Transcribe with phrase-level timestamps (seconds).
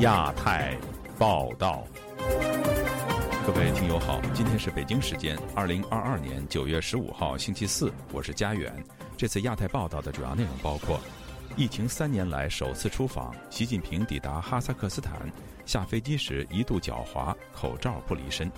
[0.00, 0.76] 亚太
[1.16, 1.86] 报道，
[3.46, 8.74] 各位听友好，今天是北京时间二零二二年九月十五号星期四，我是佳远。
[9.16, 11.00] 这次亚太报道的主要内容包括：
[11.56, 15.30] 疫情三年来首次出访，习近平抵达哈萨克斯坦，
[15.64, 18.48] 下飞机时一度狡猾，口罩不离身；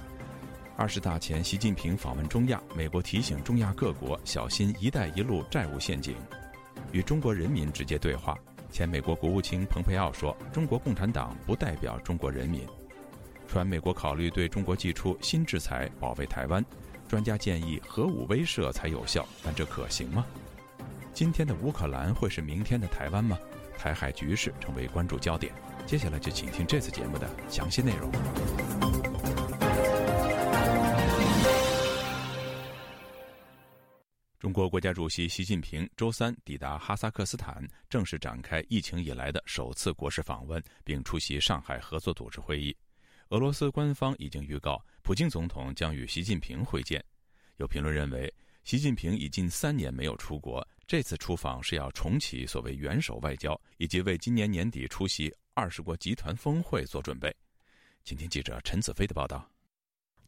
[0.74, 6.14] 二十大前，习近平访问中亚，美国提醒中亚各国小心“一带一路”债务陷阱；
[6.92, 8.36] 与中国人民直接对话。
[8.70, 12.66] 前美国国务卿蓬佩奥说：“中国共产党不代表中国人民。”
[13.48, 16.64] 传美国考虑对中国寄出新制裁保卫台湾，
[17.08, 20.26] 专家建议核武威慑才有效，但这可行吗？
[21.14, 23.38] 今天的乌克兰会是明天的台湾吗？
[23.78, 25.52] 台海局势成为关注焦点。
[25.86, 28.10] 接下来就请听这次节目的详细内容。
[34.38, 42.76] 中国国家主席习近平周三抵达哈萨克斯坦，正式展开疫情以来的首次国事访问，并出席上海合作组织会议。
[43.30, 47.02] 俄罗斯官方已经预告，普京总统将与习近平会见。
[47.56, 57.34] 有评论认为，习近平已近三年没有出国，这次出访是要重启所谓元首外交，以及为今年年底出席二十国集团峰会做准备。
[58.04, 59.50] 请听记者陈子飞的报道。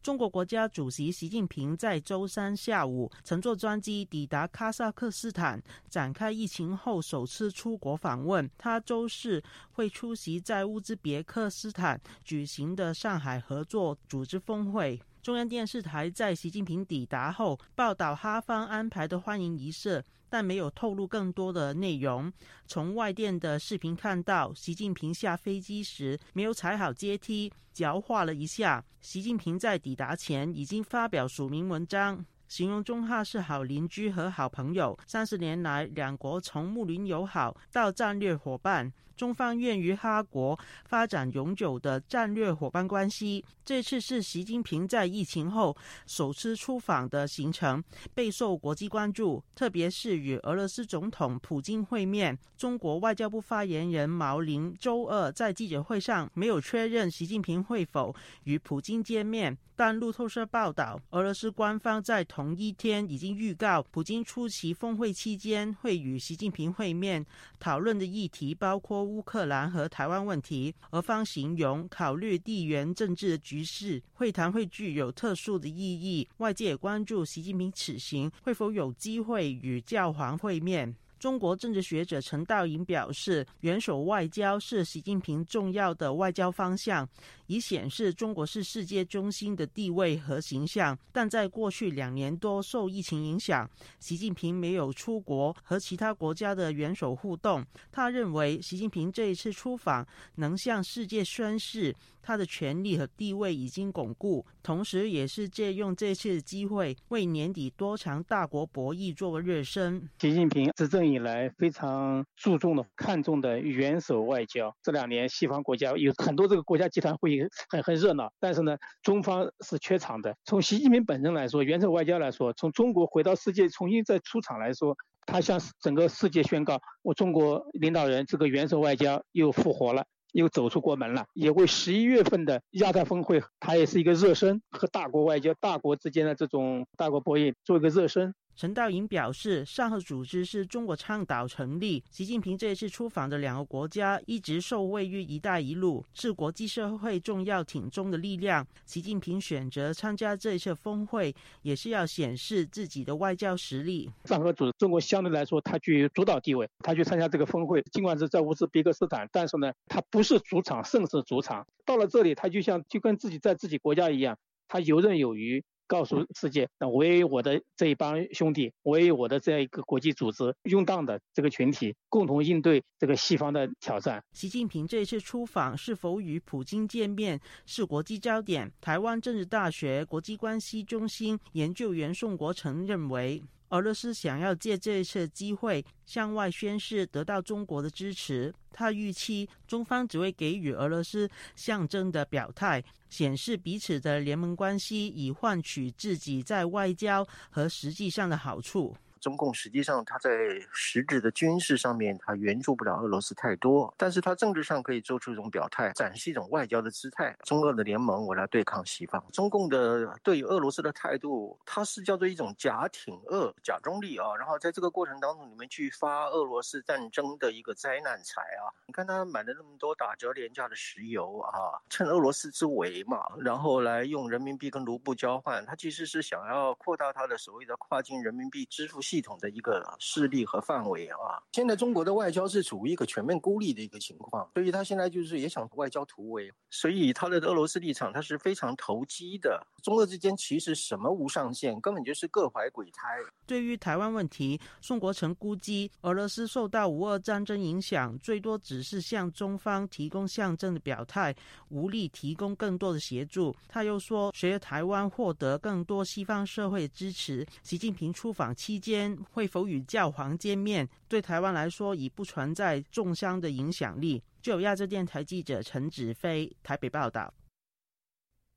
[0.01, 8.49] 中国国家主席习近平在周三下午乘坐专机抵达哈萨克斯坦，展开疫情后首次出国访问。
[8.57, 14.99] 他周四会出席在乌兹别克斯坦举行的上海合作组织峰会。
[15.21, 20.03] 中央电视台在习近平抵达后报道哈方安排的欢迎仪式。
[20.29, 22.31] 但没有透露更多的内容。
[22.67, 28.83] 从外电的视频看到，习近平下飞机时没有踩好阶梯，脚滑了一下。
[29.01, 34.97] 习近平在抵达前已经发表署名文章，形容中哈是好邻居和好朋友。
[35.07, 38.91] 三十年来，两国从睦邻友好到战略伙伴。
[39.19, 43.43] 中方愿与哈国发展永久的战略伙伴关系。
[43.65, 45.75] 这次是习近平在疫情后
[46.07, 49.43] 首次出访的行程，备受国际关注。
[49.53, 52.39] 特别是与俄罗斯总统普京会面。
[52.55, 58.15] 中国外交部发言人毛宁周二在记者会上没有确认习近平会否
[58.45, 67.25] 与普京见面，但路透社报道，俄罗斯官方在同一天已经预告，普京出席峰会期间会与习近平会面，
[67.59, 69.08] 讨论的议题包括。
[69.09, 76.27] 乌克兰和台湾问题，俄方形容考虑地缘政治局势，会谈会具有特殊的意义。
[76.37, 80.95] 外界关注习近平此行会否有机会与教皇会面。
[81.17, 87.05] 中国政治学者陈道颖表示，元首外交是习近平重要的外交方向，
[87.49, 90.95] 以显示中国是世界中心的地位和形象。
[91.11, 93.67] 但在过去两年多受疫情影响，
[93.99, 97.65] 习近平没有出国和其他国家的元首互动。
[97.91, 101.95] 他认为，习近平这一次出访能向世界宣示。
[102.21, 110.07] 他的权力和地位已经巩固，同时也是借用这次机会为年底多场大国博弈做个热身。
[110.19, 114.71] 习近平执政以来非常注重的、看重的元首外交。
[114.83, 117.38] 这两年西方国家有很多这个国家集团会议
[117.69, 120.35] 很很热闹，但是呢，中方是缺场的。
[120.45, 124.95] 从习近平本人来说，元首外交来说，从中国回到世界重新再出场来说，
[125.25, 130.05] 他向整个世界宣告：我中国领导人这个元首外交又复活了。
[130.31, 138.31] 又走出国门了，也为十一月份的亚太峰会，它也是一个热身，和大国外交、大国之间的这种大国博弈做一个热身。
[138.59, 142.03] 陈道颖表示，上合组织是中国倡导成立。
[142.11, 148.67] 习近平这一次出访的两个国家一直受位于“一带一路”，是国际社会重要挺中的力量。
[148.85, 154.11] 习近平选择参加这一次峰会，也是要显示自己的外交实力。
[154.25, 161.65] 上合组织，中国相对来说它具有主导地位，他去参加这个峰会，尽管是在乌兹别克斯坦，但是呢，他不是主场，胜是主场。
[161.85, 164.37] 到了这里，他就像就跟自己在自己国家一样，
[164.67, 165.63] 他游刃有余。
[165.89, 174.23] 告诉世界，那我也有我的这一帮兄弟，我也有我的这样一个国际组织用当的这个群体，共同应对这个西方的挑战。
[174.31, 178.71] 习近平这次出访是否与普京见面是国际焦点。
[178.79, 183.41] 台湾政治大学国际关系中心研究员宋国成认为。
[183.69, 188.53] 俄罗斯想要借这一次机会向外宣示得到中国的支持。
[188.71, 198.95] 他预期中方只会给予俄罗斯象征的表态，显示彼此的联盟关系，以换取自己在外交和实际上的好处。
[199.19, 200.29] 中共实际上他在
[200.71, 207.35] 实质的军事上面他援助不了俄罗斯太多，但是他政治上可以做出一种表态，展示一种外交的姿态。
[207.43, 209.23] 中俄的联盟，我来对抗西方。
[209.31, 214.35] 中共的对于俄罗斯的态度，它是叫做一种假挺俄、假中立啊。
[214.35, 218.71] 然后在这个过程当中，你们去发俄罗斯战争的一个灾难财啊！
[218.87, 231.41] 你看他买了那么多打折廉价的石油啊，趁俄罗斯之围嘛，然后来用人民币跟卢布交换，他其实是想要扩大他的所谓的跨境人民币支付系统的一个势力和范围啊。
[231.53, 239.65] 现在中国的外交是处于一个全面孤立的一个情况，所以他现在就是也想外交突围，所以他的俄罗斯立场他是非常投机的。
[239.81, 243.07] 中俄之间其实什么无上限，根本就是各怀鬼胎。
[243.47, 251.35] 对于台湾问题，宋国成估计，俄罗斯受到无俄战争影响，最多只是向中方提供象征的表态，
[251.69, 253.55] 无力提供更多的协助。
[253.67, 258.98] 他又说，随着台湾获得更多西方社会支持，习近平出访期间
[259.31, 264.23] 会否与教皇见面，对台湾来说已不存在重伤的影响力。
[264.41, 267.33] 就有亚洲电台记者陈子飞台北报道。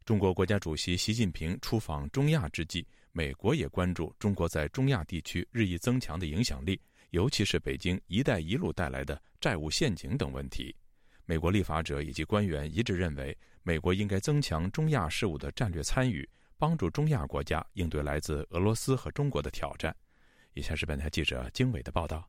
[0.04, 6.80] 中国国家主席习近平出访中亚之际，美国也关注中国在中亚地区日益增强的影响力，
[7.10, 10.74] 尤其是北京“一带一路”带来的债务陷阱等问题。
[11.24, 16.28] 美国立法者以及官员一致认为，美国应该增强中亚事务的战略参与，
[16.58, 19.94] 帮助中亚国家应对来自俄罗斯和中国的挑战。
[20.54, 22.28] 以下是本台记者经纬的报道。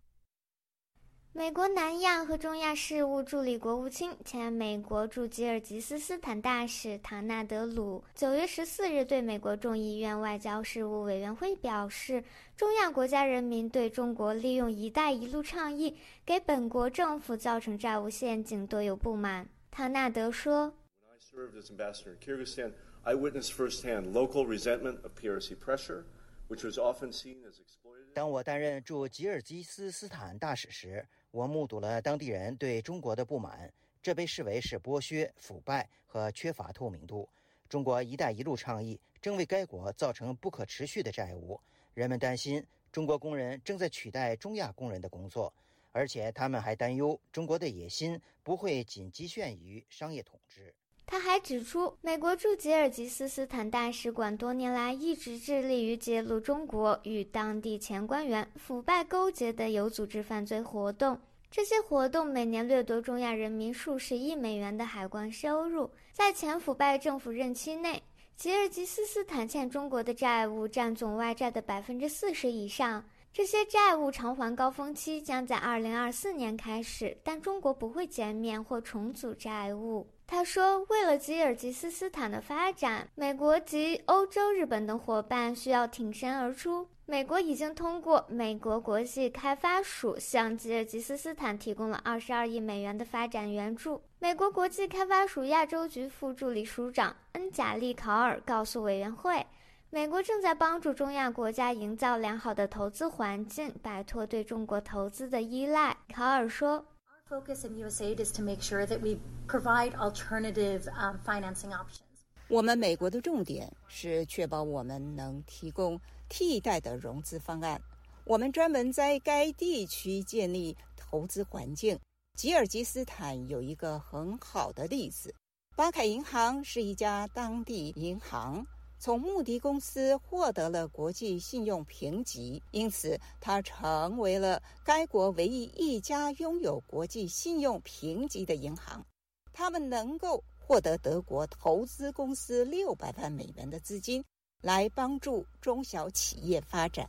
[1.36, 12.24] 美国南亚和中亚事务助理国务卿、前美国驻吉尔吉斯斯坦大使唐纳德·鲁九月十四日对美国众议院外交事务委员会表示，
[12.56, 19.50] 中亚国家人民对中国利用“一带一路”倡议给本国政府造成债务陷阱多有不满。
[19.72, 20.72] 唐纳德说
[21.02, 22.74] ：“When：“I served as ambassador in Kyrgyzstan.
[23.02, 26.04] I witnessed firsthand local resentment of PRC pressure,
[26.48, 31.06] which was often seen as exploited.” 当我担任驻吉尔吉斯斯坦大使时。
[31.32, 33.74] 我目睹了当地人对中国的不满，
[34.04, 37.28] 这被视为是剥削、腐败和缺乏透明度。
[37.68, 41.60] 中国“一带一路”倡议正为该国造成不可持续的债务。
[41.96, 45.52] 人们担心中国工人正在取代中亚工人的工作，
[45.92, 50.72] 而且他们还担忧中国的野心不会仅局限于商业统治。
[51.14, 61.16] 他还指出，美国驻吉尔吉斯斯坦大使馆多年来一直致力于揭露中国与当地前官员腐败勾结的有组织犯罪活动。
[61.52, 65.88] 这些活动每年掠夺中亚人民数十亿美元的海关收入。
[66.12, 68.02] 在前腐败政府任期内，
[68.36, 73.06] 吉尔吉斯斯坦欠中国的债务占总外债的百分之四十以上。
[73.32, 80.08] 这些债务偿还高峰期将在二零二四年开始，但中国不会减免或重组债务。
[80.26, 86.88] 他说：“为了吉尔吉斯斯坦的发展，美国及欧洲、日本等伙伴需要挺身而出。
[87.06, 99.46] 美国已经通过美国国际开发署向吉尔吉斯斯坦提供了二十二亿美元的发展援助。”美国国际开发署亚洲局副助理署长恩贾利考尔告诉委员会
[99.92, 106.86] ：“美国正在帮助中亚国家营造良好的投资环境，摆脱对中国投资的依赖。”考尔说。
[107.30, 109.18] Focus in USAID is to make sure that we
[109.48, 110.88] provide alternative
[111.26, 112.02] financing options.
[112.50, 116.00] 我们美国的重点是确保我们能提供
[116.30, 117.82] 替代的融资方案。
[118.26, 121.98] 我们专门在该地区建立投资环境。
[122.38, 125.34] 吉尔吉斯坦有一个很好的例子，
[125.76, 128.66] 巴凯银行是一家当地银行。
[129.04, 139.06] 从穆迪公司获得了国际信用评级，因此它成为了该国唯一一家拥有国际信用评级的银行。
[139.52, 144.24] 他们能够获得德国投资公司六百万美元的资金，
[144.62, 147.06] 来帮助中小企业发展。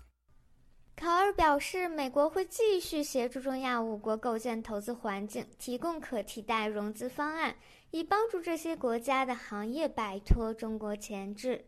[0.96, 7.54] 考尔表示，美国会继续协助中亚五国构建投资环境，提供可替代融资方案，
[7.92, 11.64] 以帮助这些国家的行业摆脱中国钳制。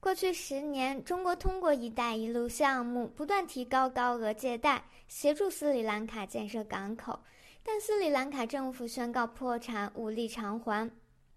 [0.00, 7.18] 过去十年，中国通过“一带一路”项目不断提高高额借贷，协助斯里兰卡建设港口，
[7.64, 10.88] 但斯里兰卡政府宣告破产，无力偿还。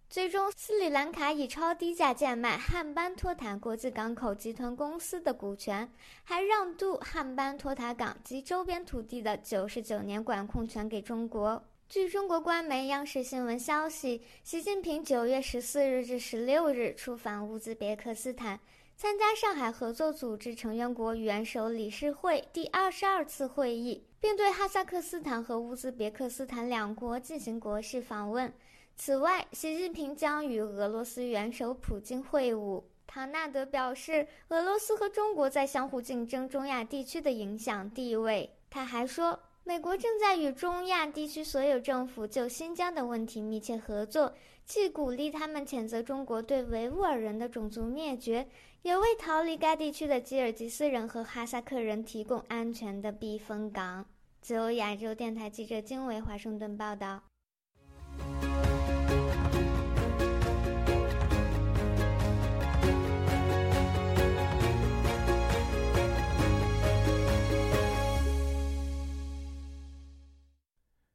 [0.10, 5.92] 最终，斯里兰卡以超低价贱卖汉班托塔国际港口集团公司的股权，
[6.24, 11.62] 还让渡汉班托塔港及周边土地的九十九年管控权给中国。
[11.92, 18.58] 据中国官媒央视新闻消息，习近平九月十四日至十六日出访乌兹别克斯坦，
[18.96, 28.54] 参加上海合作组织成员国元首理事会第二十二次会议，并对哈萨克斯坦和乌兹别克斯坦两国进行国事访问。
[28.96, 32.82] 此外，习近平将与俄罗斯元首普京会晤。
[33.06, 38.50] 唐纳德表示，俄罗斯和中国在相互竞争中亚地区的影响地位。
[38.70, 44.34] 他还说，美国正在与中亚地区所有政府就新疆的问题密切合作，
[44.66, 48.48] 既鼓励他们谴责中国对维吾尔人的种族灭绝，
[48.82, 54.06] 也为逃离该地区的吉尔吉斯人和哈萨克人提供安全的避风港。
[54.42, 57.22] 自由亚洲电台记者金维华盛顿报道。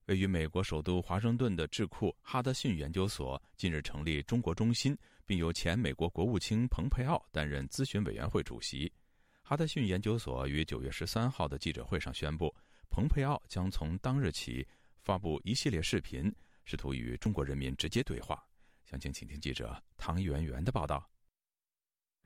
[0.06, 8.92] 位于美国首都华盛顿的智库哈德逊研究所近日成立中国中心，并由前美国国务卿蓬佩奥担任咨询委员会主席。
[9.42, 12.54] 哈德逊研究所于九月十三号的记者会上宣布，
[12.88, 14.64] 蓬佩奥将从当日起
[15.02, 16.32] 发布一系列视频，
[16.64, 18.40] 试图与中国人民直接对话。
[18.84, 21.04] 详情，请听记者唐媛媛的报道。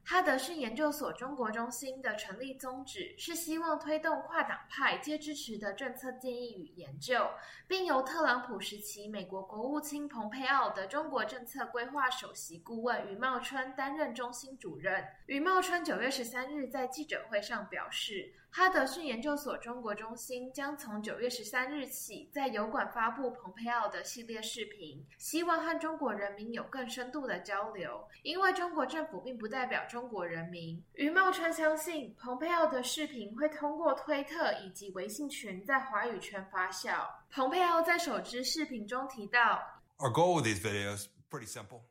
[0.02, 7.28] 哈德逊研究所中国中心的成立宗旨是希望推动跨党派皆支持的政策建议与研究，
[7.68, 15.04] 并由特朗普时期美国国务卿蓬佩奥的中国政策规划首席顾问余茂春担任中心主任。
[15.26, 18.34] 余茂春九月十三日在记者会上表示。
[18.52, 28.04] 哈德逊研究所中国中心将从九月十三日起在油管发布蓬佩奥的系列视频，希望和中国人民有更深度的交流。
[28.24, 30.82] 因为中国政府并不代表中国人民。
[30.94, 37.06] 余茂川相信，蓬佩奥的视频会通过推特以及微信群在华语圈发酵。
[37.30, 39.62] 蓬佩奥在首支视频中提到
[39.98, 41.82] ：“Our goal with these videos pretty simple。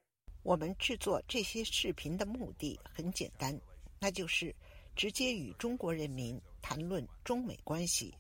[0.44, 3.58] 我们制作这些视频的目的很简单，
[3.98, 4.54] 那就是
[4.94, 8.14] 直接与中国人民。”谈论中美关系，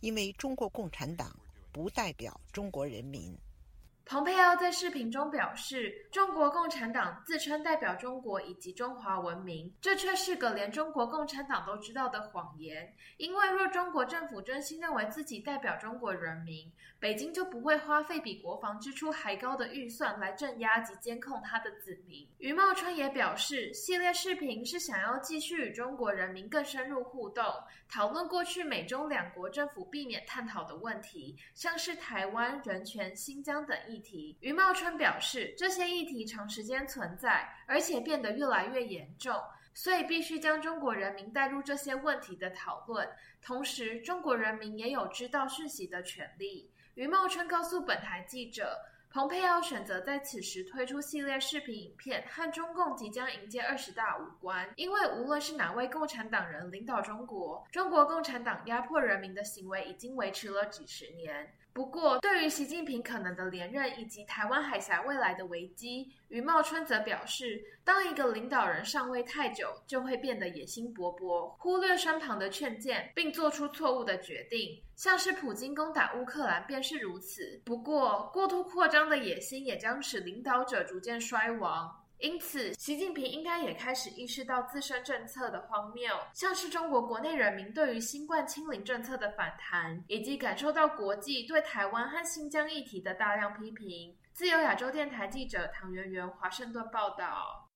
[0.00, 1.34] 因为中国共产党
[1.72, 3.36] 不代表中国人民。
[4.06, 12.94] 蓬佩奥在视频中表示，中国共产党自称代表中国以及中华文明，这却是个连中国共产党都知道的谎言。
[13.16, 16.70] 因为若中国政府真心认为自己代表中国人民，
[17.00, 22.28] 北京就不会花费比国防支出还高的预算来镇压及监控他的子民。
[22.36, 27.42] 余茂春也表示，系列视频是想要继续与中国人民更深入互动，
[27.88, 33.74] 讨论过去美中两国政府避免探讨的问题，像是台湾、人权、新疆等。
[33.94, 39.40] 议题，余茂春表示，这些议题长时间存在，而且变得越来越严重，
[39.72, 43.08] 所以必须将中国人民带入这些问题的讨论。
[43.40, 46.68] 同时，中国人民也有知道讯息的权利。
[46.94, 48.76] 余茂春告诉本台记者。
[49.10, 61.48] 蓬佩奥选择在此时推出系列视频影片，和中共即将迎接二十大无关，因为无论是哪位共产党人领导中国，中国共产党压迫人民的行为已经维持了几十年。
[61.74, 74.80] 不过，对于习近平可能的连任以及台湾海峡未来的危机，余茂春则表示，当一个领导人上位太久，就会变得野心勃勃，忽略身旁的劝谏，并做出错误的决定。
[74.94, 77.60] 像是普京攻打乌克兰便是如此。
[77.64, 82.03] 不过，过度扩张的野心也将使领导者逐渐衰亡。
[82.18, 94.16] 因此，习近平应该也开始意识到自身政策的荒谬，像是中国国内人民对于新冠清零政策的反弹，以及感受到国际对台湾和新疆议题的大量批评。
[94.32, 97.68] 自由亚洲电台记者唐媛媛华盛顿报道。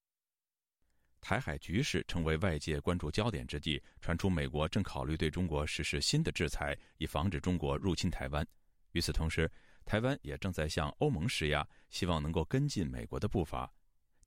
[1.21, 8.47] 台海局势成为外界关注焦点之际，传出美国正考虑对中国实施新的制裁，以防止中国入侵台湾。
[8.93, 9.51] 与此同时，
[9.85, 13.71] 台湾也正在向欧盟施压，希望能够跟进美国的步伐。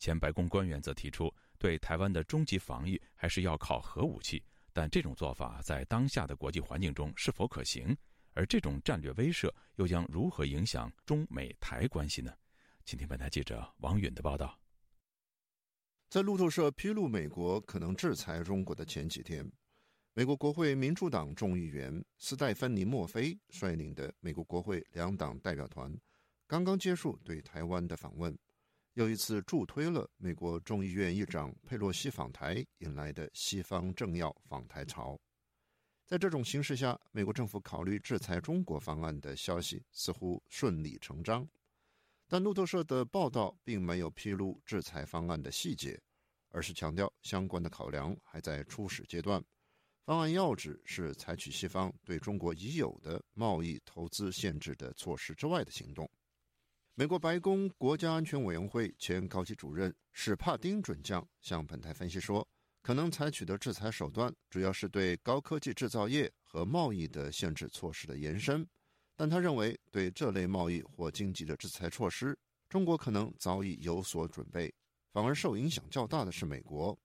[0.02, 4.44] 前白宫官员则提出，对台湾的终极防御还是要靠核武器，
[4.74, 7.96] 但这种做法在当下的国际环境中是否可行？
[8.34, 12.34] 而这种战略威慑又将如何影响中美台关系呢？
[12.84, 14.60] 请听本台记者王允的报道。
[16.10, 19.48] 在路透社披露美国可能制裁中国的前几天，
[20.14, 25.96] 美国国会民主党众议员斯戴芬尼·墨菲率领的美国国会两党代表团
[26.48, 28.36] 刚刚结束对台湾的访问。
[28.94, 35.18] 又一次助推了美国众议院议长佩洛西访台引来的西方政要访台潮。
[36.06, 41.48] 在这种形势下，美国政府考虑制裁中国方案的消息似乎顺理成章。
[42.28, 45.98] 但路透社的报道并没有披露制裁方案的细节，
[46.50, 49.42] 而是强调相关的考量还在初始阶段。
[50.04, 56.10] 方案要旨是采取西方对中国已有的贸易投资限制的措施之外的行动。
[57.02, 62.48] 美国白宫国家安全委员会前高级主任史帕丁准将向本台分析说，
[62.84, 68.64] 可能采取的制裁手段主要是对高科技制造业和贸易的限制措施的延伸，
[69.16, 72.38] 但他认为对这类贸易或经济的制裁措施，
[72.70, 74.72] 中国可能早已有所准备。
[75.12, 76.96] 反而受影响较大的是美国。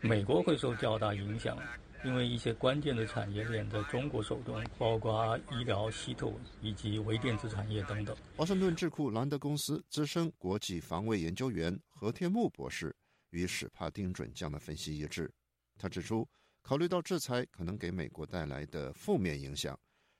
[0.00, 1.58] 美国会受较大影响，
[2.04, 8.14] 因为一些关键的产业链在中国手中，包括医疗系统以及微电子产业等等。
[8.36, 12.94] 华盛顿智库兰德公司资深国际防卫研究员何天木博士
[13.30, 15.32] 与史帕丁准将的分析一致。
[15.78, 16.28] 他指出，
[16.62, 19.78] 考虑到制裁可能给美国带来的负面影响，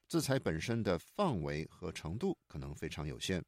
[0.09, 3.45] 制裁本身的范围和程度可能非常有限。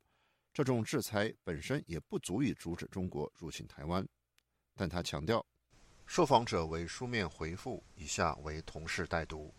[0.52, 4.06] 这种制裁本身也不足以阻止中国入侵台湾，
[4.74, 5.44] 但他强调，
[6.06, 9.52] 受访者为书面回复，以下为同事代读：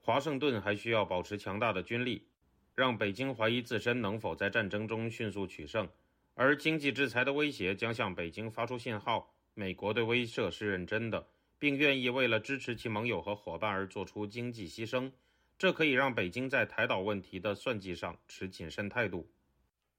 [0.00, 2.26] 华盛顿还需要保持强大的军力，
[2.74, 5.88] 让北京怀疑自身能否在战争中迅速取胜，
[6.34, 11.26] 而经济制裁的威胁将向北京发出信号，美国对威慑是认真的，
[11.58, 15.10] 并愿意为了支持其盟友和伙伴而做出经济牺牲，
[15.56, 19.30] 这可以让北京在台岛问题的算计上持谨慎态度。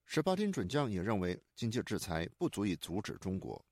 [0.06, 3.64] 十八天准将也认为，经济制裁不足以阻止中国。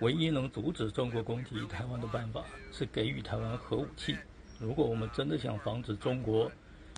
[0.00, 4.16] 唯一能阻止中国攻击台湾的办法是给予台湾核武器。
[4.60, 6.50] 如果我们真的想防止中国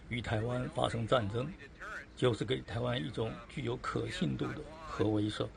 [0.09, 1.53] 与台湾发生战争，
[2.17, 5.49] 就是给台湾一种具有可信度的核威慑。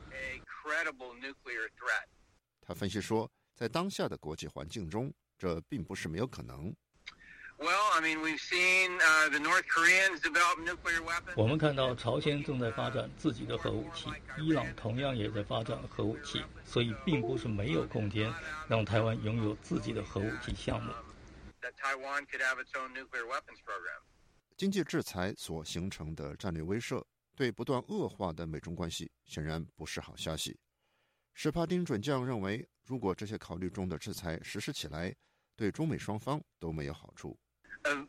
[2.61, 6.73] 他分析说，在当下的国际环境中，这并不是没有可能。
[11.35, 18.33] 我们看到朝鲜正在发展自己的核武器，伊朗同样也在发展核武器，所以并不是没有空间
[18.69, 20.93] 让台湾拥有自己的核武器项目。
[24.55, 27.03] 经济制裁所形成的战略威慑，
[27.35, 30.57] 对不断恶化的美中关系显然不是好消息。
[31.33, 35.13] 史帕丁准将认为，如果这些考虑中的制裁实施起来，
[35.57, 37.37] 对中美双方都没有好处。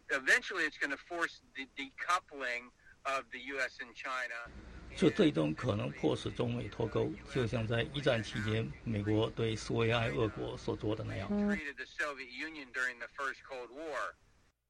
[0.08, 2.70] Eventually it's going to force the decoupling
[3.04, 3.78] of the U.S.
[3.80, 4.50] and China.
[4.96, 11.28] 这最终可能迫使中美脱钩，就像在一战期间美国对苏维埃俄国所做的那样。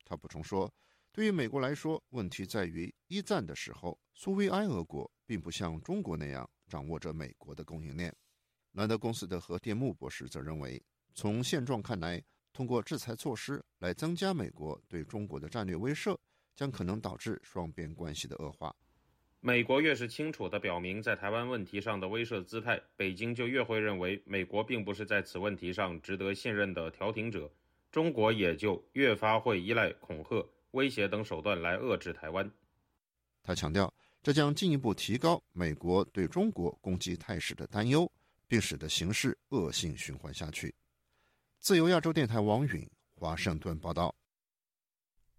[0.05, 0.71] 他补充说，
[1.11, 8.15] 对于美国来说，问题在于一战的时候，苏维埃俄国并不像中国那样掌握着美国的供应链。
[8.73, 12.23] 兰德公司的何电木博士则认为，从现状看来。
[12.53, 16.17] 通过制裁措施来增加美国对中国的战略威慑，
[16.55, 18.75] 将可能导致双边关系的恶化。
[19.43, 27.51] 美国越是清楚地表明在台湾问题上的威慑姿态，北京就越会认为美国并不是在此问题上值得信任的调停者，
[27.91, 32.51] 中国也就越发会依赖恐吓、威胁等手段来遏制台湾。
[33.43, 33.91] 他强调，
[34.23, 38.11] 这将进一步提高美国对中国攻击态势的担忧，
[38.47, 40.75] 并使得形势恶性循环下去。
[41.61, 44.15] 自由亚洲电台王允华盛顿报道：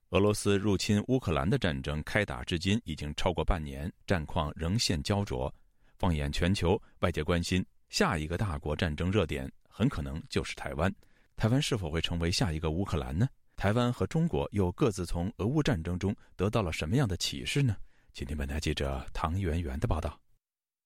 [0.09, 5.51] 俄罗斯入侵乌克兰的战争开打至今已经超过半年，战况仍现焦灼。
[5.97, 10.93] 放眼全球，外界关心下一个大国战争热点很可能就是台湾。
[11.35, 13.27] 台湾是否会成为下一个乌克兰呢？
[13.55, 17.75] 台湾和中国又各自从俄乌战争中得到了什么样的启示呢？
[18.13, 20.19] 请听本台记者唐媛媛的报道。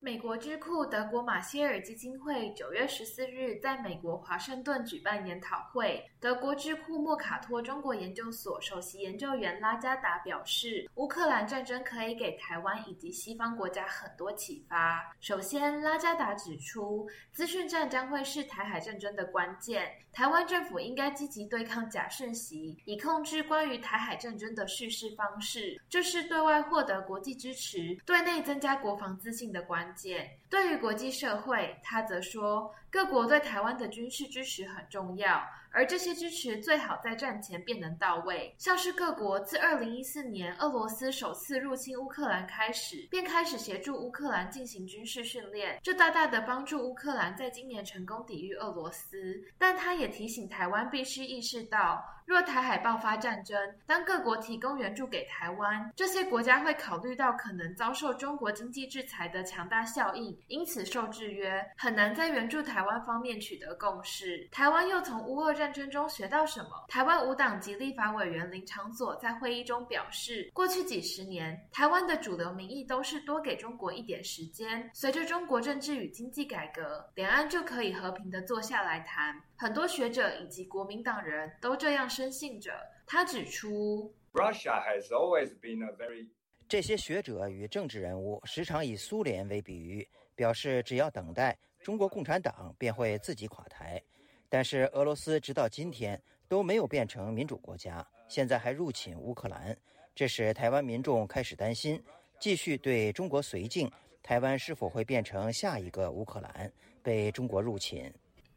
[0.06, 6.00] 美国智库德国马歇尔基金会九月十四日在美国华盛顿举办研讨会。
[6.20, 15.12] 德国智库莫卡托中国研究所首席研究员拉加达表示，乌克兰战争可以给台湾以及西方国家很多启发。
[15.22, 19.92] 首先，拉加达指出，资讯战将会是台海战争的关键。
[20.14, 25.82] 台湾政府应该积极对抗假讯息，以控制关于台海战争的叙事方式。
[25.90, 29.95] 这是对外获得国际支持，对内增加国防自信的关。
[29.96, 35.44] 解对于国际社会，他则说，各国对台湾的军事支持很重要。
[35.70, 49.44] 而这些支持最好在战前便能到位，像是各国自二零一四年俄罗斯首次入侵乌克兰开始，便开始协助乌克兰进行军事训练，这大大的帮助乌克兰在今年成功抵御俄罗斯。
[49.58, 64.48] 但他也提醒台湾必须意识到，若台海爆发战争，当各国提供援助给台湾，这些国家会考虑到可能遭受中国经济制裁的强大效应，因此受制约，很难在援助台湾方面取得共识。
[64.52, 65.66] 台湾又从乌俄战。
[65.76, 66.86] 争中学到什么？
[66.88, 79.36] 台湾无党籍立法委员林长佐在会议中表示，过去几十年，台湾的主流民意都是多给中国一点时间，随着中国政治与经济改革，两岸就可以和平的坐下来谈。
[79.58, 82.72] 很多学者以及国民党人都这样深信着。
[83.06, 86.30] 他指出，Russia has always been a very
[86.70, 94.02] 这些学者与政治人物时常以苏联为比喻，表示只要等待，中国共产党便会自己垮台。
[94.50, 99.76] 但是俄罗斯直到今天都没有变成民主国家，现在还入侵乌克兰，
[100.14, 102.02] 这使台湾民众开始担心，
[102.40, 106.72] 继续对中国绥靖，台湾是否会变成下一个乌克兰，
[107.02, 108.12] 被中国入侵？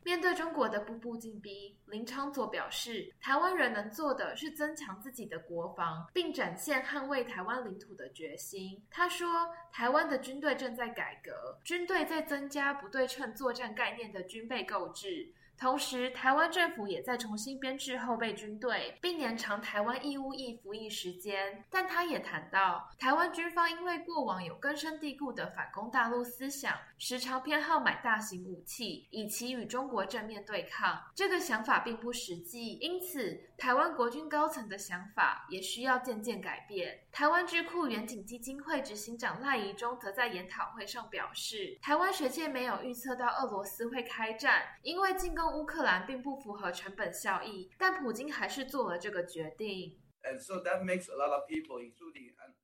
[0.08, 8.82] 面对中国的步步紧逼，林昌佐表示，台湾人能做的是增强自己的国防，并展现捍卫台湾领土的决心。
[8.90, 9.28] 他说，
[9.70, 15.30] 台湾的军队正在改革，军队在增加不对称作战概念的军备购置。
[15.58, 21.64] 同时，台湾政府也在重新编制后备军队，并延长台湾义务役服役时间。
[21.68, 31.02] 但他也谈到，台湾军方因为过往有根深蒂固的反攻大陆思想，时常偏好买大型武器，以期与中国正面对抗。
[31.14, 36.98] 这个想法并不实际，因此台湾国军高层的想法也需要渐渐改变。
[37.10, 45.48] 台湾智库远景基金会执行长赖宜中则在研讨会上表示，台湾学界没有预测到俄罗斯会开战，因为进攻。
[45.58, 49.98] 乌克兰并不符合成本效益，但普京还是做了这个决定。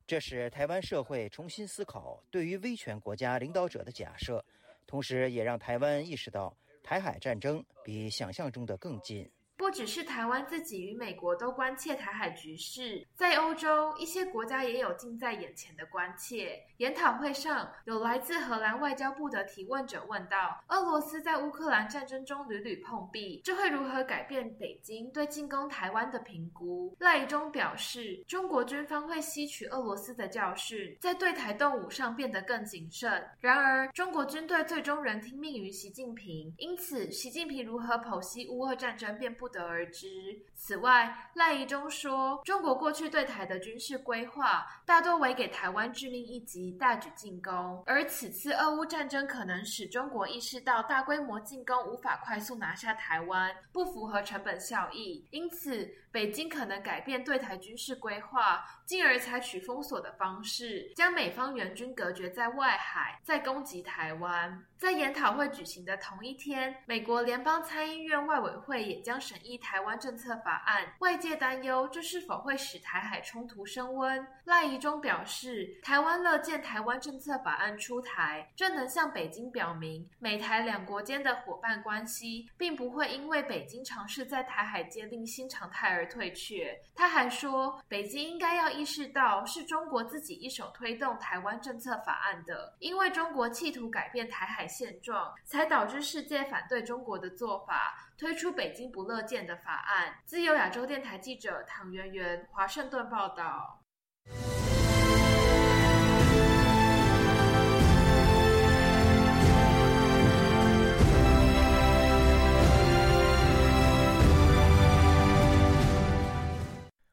[0.07, 4.45] 这使台湾社会重新思考对于威权国家领导者的假设，
[4.87, 9.29] 同时也让台湾意识到台海战争比想象中的更近。
[9.57, 16.61] 不只是台湾自己与美国都关切台海局势，在欧洲一些国家也有近在眼前的关切。
[16.79, 33.25] 研讨会上，有来自荷兰外交部的提问者问道：“俄罗斯在乌克兰战争中屡屡碰壁，这会如何改变北京对进攻台湾的评估？”赖中表示：“中国军方会吸取俄罗斯的教训，在对台动武上变得更谨慎。
[33.39, 40.07] 然而，中国军队最终仍听命于习近平，因此，习近平如何剖析乌俄战争便不。”不得而知。
[40.57, 47.83] 此外，赖宜中说，中国过去对台的军事规划大多为给台湾致命一击，大举进攻。
[47.87, 55.27] 而此次俄乌战争可能使中国意识到大规模进攻无法快速拿下台湾，不符合成本效益。
[55.31, 64.65] 因此，北京可能改变对台军事规划，进而采取封锁的方式，将美方援军隔绝在外海，再攻击台湾。
[64.79, 70.55] 在研讨会举行的同一天，美国联邦参议院外委会也将审议台湾政策法。
[70.65, 74.27] 案，外界担忧这是否会使台海冲突升温。
[74.45, 86.79] 赖宜中表示，台湾乐见台湾政策法案出台，这能向北京表明，美台两国间的伙伴关系并不会因为北京尝试在台海建立新常态而退却。
[86.95, 98.04] 他还说，北京应该要意识到，是中国自己一手推动台湾政策法案的，因为中国企图改变台海现状，才导致世界反对中国的做法。
[98.17, 100.15] 推出北京不乐见的法案。
[100.25, 103.81] 自由亚洲电台记者唐媛媛，华盛顿报道。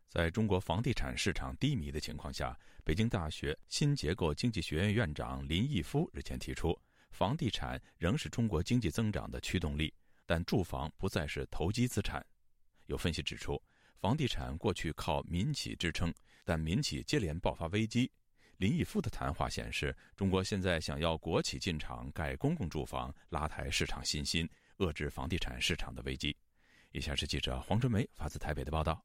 [0.07, 6.77] 在中国房地产市场低迷的情况下，北京大学新结构经济学院院长林毅夫日前提出，
[7.11, 9.91] 房地产仍是中国经济增长的驱动力。
[10.31, 12.25] 但住房不再是投机资产。
[12.85, 13.61] 有分析指出，
[13.99, 16.09] 房地产过去靠民企支撑，
[16.45, 18.09] 但民企接连爆发危机。
[18.55, 26.33] 林毅夫的谈话显示，中国现在想要国企进场盖公共住房，拉抬市场信心，遏制房地产市场的危机。
[26.93, 29.03] 以下是记者黄春梅发自台北的报道。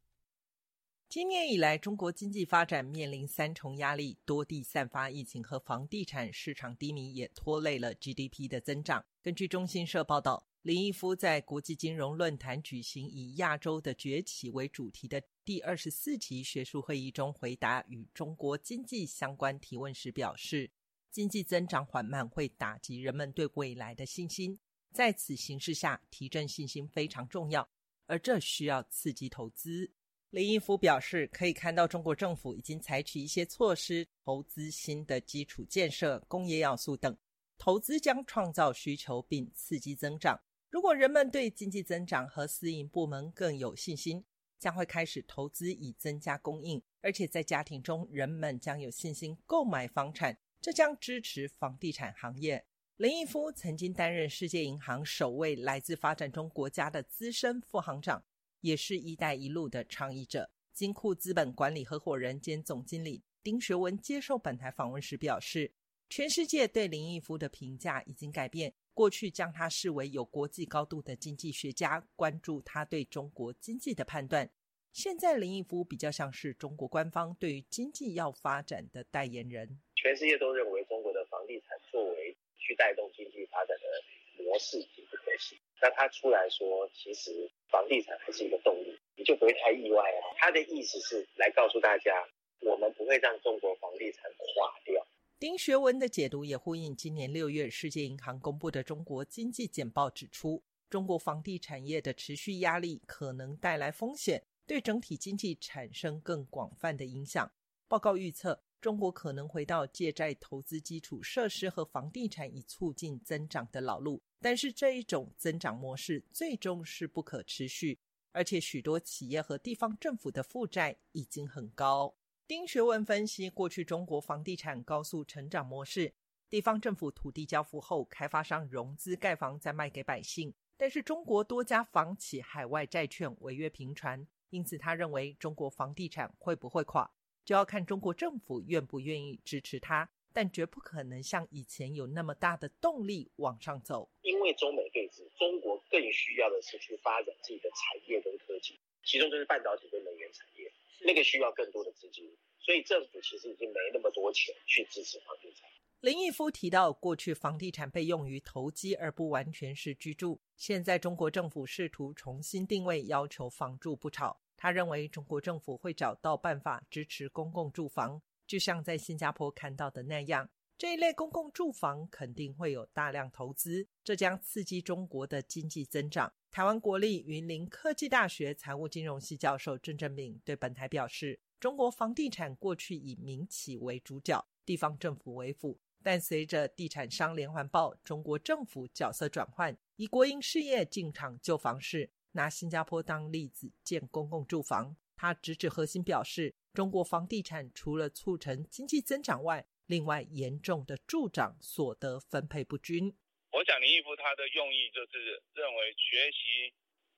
[1.08, 9.04] 今年以来，中国经济发展面临三重压力，多地散发疫情和房地产市场低迷，也拖累了 GDP 的增长。
[9.20, 10.46] 根据中新社报道。
[10.66, 20.68] 林毅夫在国际金融论坛举行以“亚洲的崛起”为主题的第二十四期学术会议中，回答与中国经济相关提问时表示
[21.12, 24.58] ：“经济增长缓慢会打击人们对未来的信心，
[24.90, 27.68] 在此形势下，提振信心非常重要，
[28.06, 29.88] 而这需要刺激投资。”
[30.30, 37.16] 林毅夫表示：“可以看到，中国政府已经采取一些措施，投资新的基础建设、工业要素等，
[37.56, 40.36] 投资将创造需求并刺激增长。”
[40.68, 44.24] 如果人们对经济增长和私营部门更有信心，
[44.58, 52.66] 将会开始投资以增加供应，而且在家庭中，人们将有信心购买房产，这将支持房地产行业。
[52.96, 58.24] 林毅夫曾经担任世界银行首位来自发展中国家的资深副行长，
[58.60, 60.50] 也是一带一路的倡议者。
[60.72, 65.72] 金库资本管理合伙人兼总经理丁学文接受本台访问时表示
[66.08, 74.48] ：“全世界对林毅夫的评价已经改变。”过去将他视为有国际高度的经济学家，关注他对中国经济的判断。
[74.90, 79.68] 现在林毅夫比较像是中国官方对于经济要发展的代言人。
[79.96, 85.58] 全世界都认为中国的房地产作为去带动经济发展的模式已经不可行。
[85.82, 90.32] 那他出来说，其实房地产还是一个动力，你就不会太意外啊。
[90.38, 92.26] 他的意思是来告诉大家，
[92.60, 95.06] 我们不会让中国房地产垮掉。
[95.38, 107.52] 丁学文的解读也呼应今年六月世界银行公布的中国经济简报，指出中国房地产业的持续压力可能带来风险，对整体经济产生更广泛的影响。
[107.86, 117.98] 报告预测，中国可能回到借债投资基础设施和房地产以促进增长的老路，但是这一种增长模式最终是不可持续，
[118.32, 122.14] 而且许多企业和地方政府的负债已经很高。
[122.48, 126.14] 丁学文分析，过去中国房地产高速成长模式，
[126.48, 130.54] 地方政府土地交付后，开发商融资盖房再卖给百姓。
[130.76, 137.10] 但是中国多家房企海外债券违约频传，因此他认为中国房地产会不会垮，
[137.44, 144.08] 就要看中国政府愿不愿意支持它，但绝不可能像以前有那么大的动力往上走。
[144.22, 150.72] 因为中美对峙，中国更需要的是去发展自己的产业跟科技，其中就是半导体跟能源产业。
[151.04, 152.24] 那个需要更多的资金，
[152.58, 155.68] 所以政府其实已经没那么多钱去支持房地产。
[156.00, 160.40] 林毅夫提到，过去房地产被用于投机，而不完全是居住。
[160.56, 164.40] 现在中国政府试图重新定位，要求房住不炒。
[164.56, 170.48] 他认为中国政府会找到办法支持公共住房，就像在新加坡看到的那样。
[170.78, 176.34] 这一类公共住房肯定会有大量投资，这将刺激中国的经济增长。
[176.56, 192.10] 台湾国立云林科技大学财务金融系教授郑正敏对本台表示：“中国房地产过去以民企为主角，地方政府为辅，但随着地产商连环爆，中国政府角色转换，以国营事业进场救房市。
[192.32, 203.14] 拿新加坡当例子建公共住房，他直指核心表示：中国房地产除了促成经济增长外，另外，严重的助长所得分配不均。
[203.56, 206.74] 我想林毅夫他的用意就是认为学习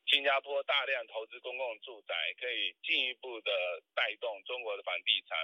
[0.07, 3.51] 新加坡大量投资公共住宅，可以进一步的
[3.93, 5.37] 带动中国的房地产，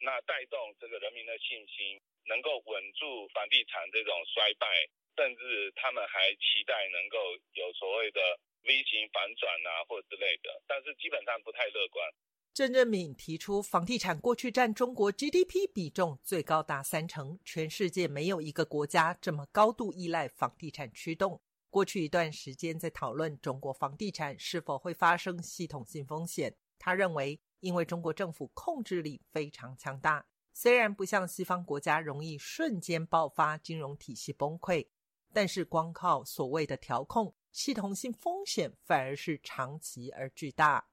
[0.00, 4.66] 那带动这个人民的信心，能够稳住房地产这种衰败，
[5.14, 12.10] 甚至他们还期待能够有所谓的 V 型反转啊，或之类的，但是基本上不太乐观。
[12.52, 21.40] 郑振敏提出，房地产过去占中国 GDP 比重最高达三成，全世界没有一个国家这么高度依赖房地产驱动。
[21.70, 26.54] 过去一段时间在讨论中国房地产是否会发生系统性风险。
[26.76, 34.88] 他认为，因为中国政府控制力非常强大，虽然不像西方国家容易瞬间爆发金融体系崩溃，
[35.32, 40.88] 但是光靠所谓的调控，系统性风险反而是长期而巨大。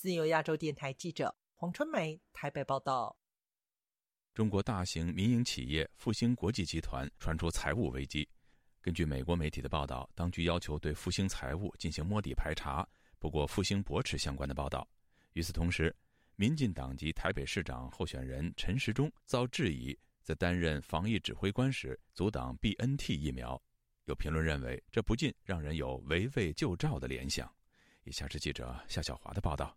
[0.00, 3.18] 自由亚洲电台记者黄春梅台北报道：
[4.32, 8.28] 中国大型民营企业复兴国际集团传出财务危机。
[8.80, 12.88] 根据美国媒体的报道，当局要求对复兴财务进行摸底排查。
[13.18, 14.88] 不过，复兴驳斥相关的报道。
[15.32, 15.92] 与此同时，
[16.36, 23.60] 民进党籍台北市长候选人陈时中遭质疑，在担任防疫指挥官时阻挡 BNT 疫苗。
[24.04, 27.52] 有评论认为，这不禁让人有围魏救赵的联想。
[28.04, 29.76] 以下是记者夏小华的报道。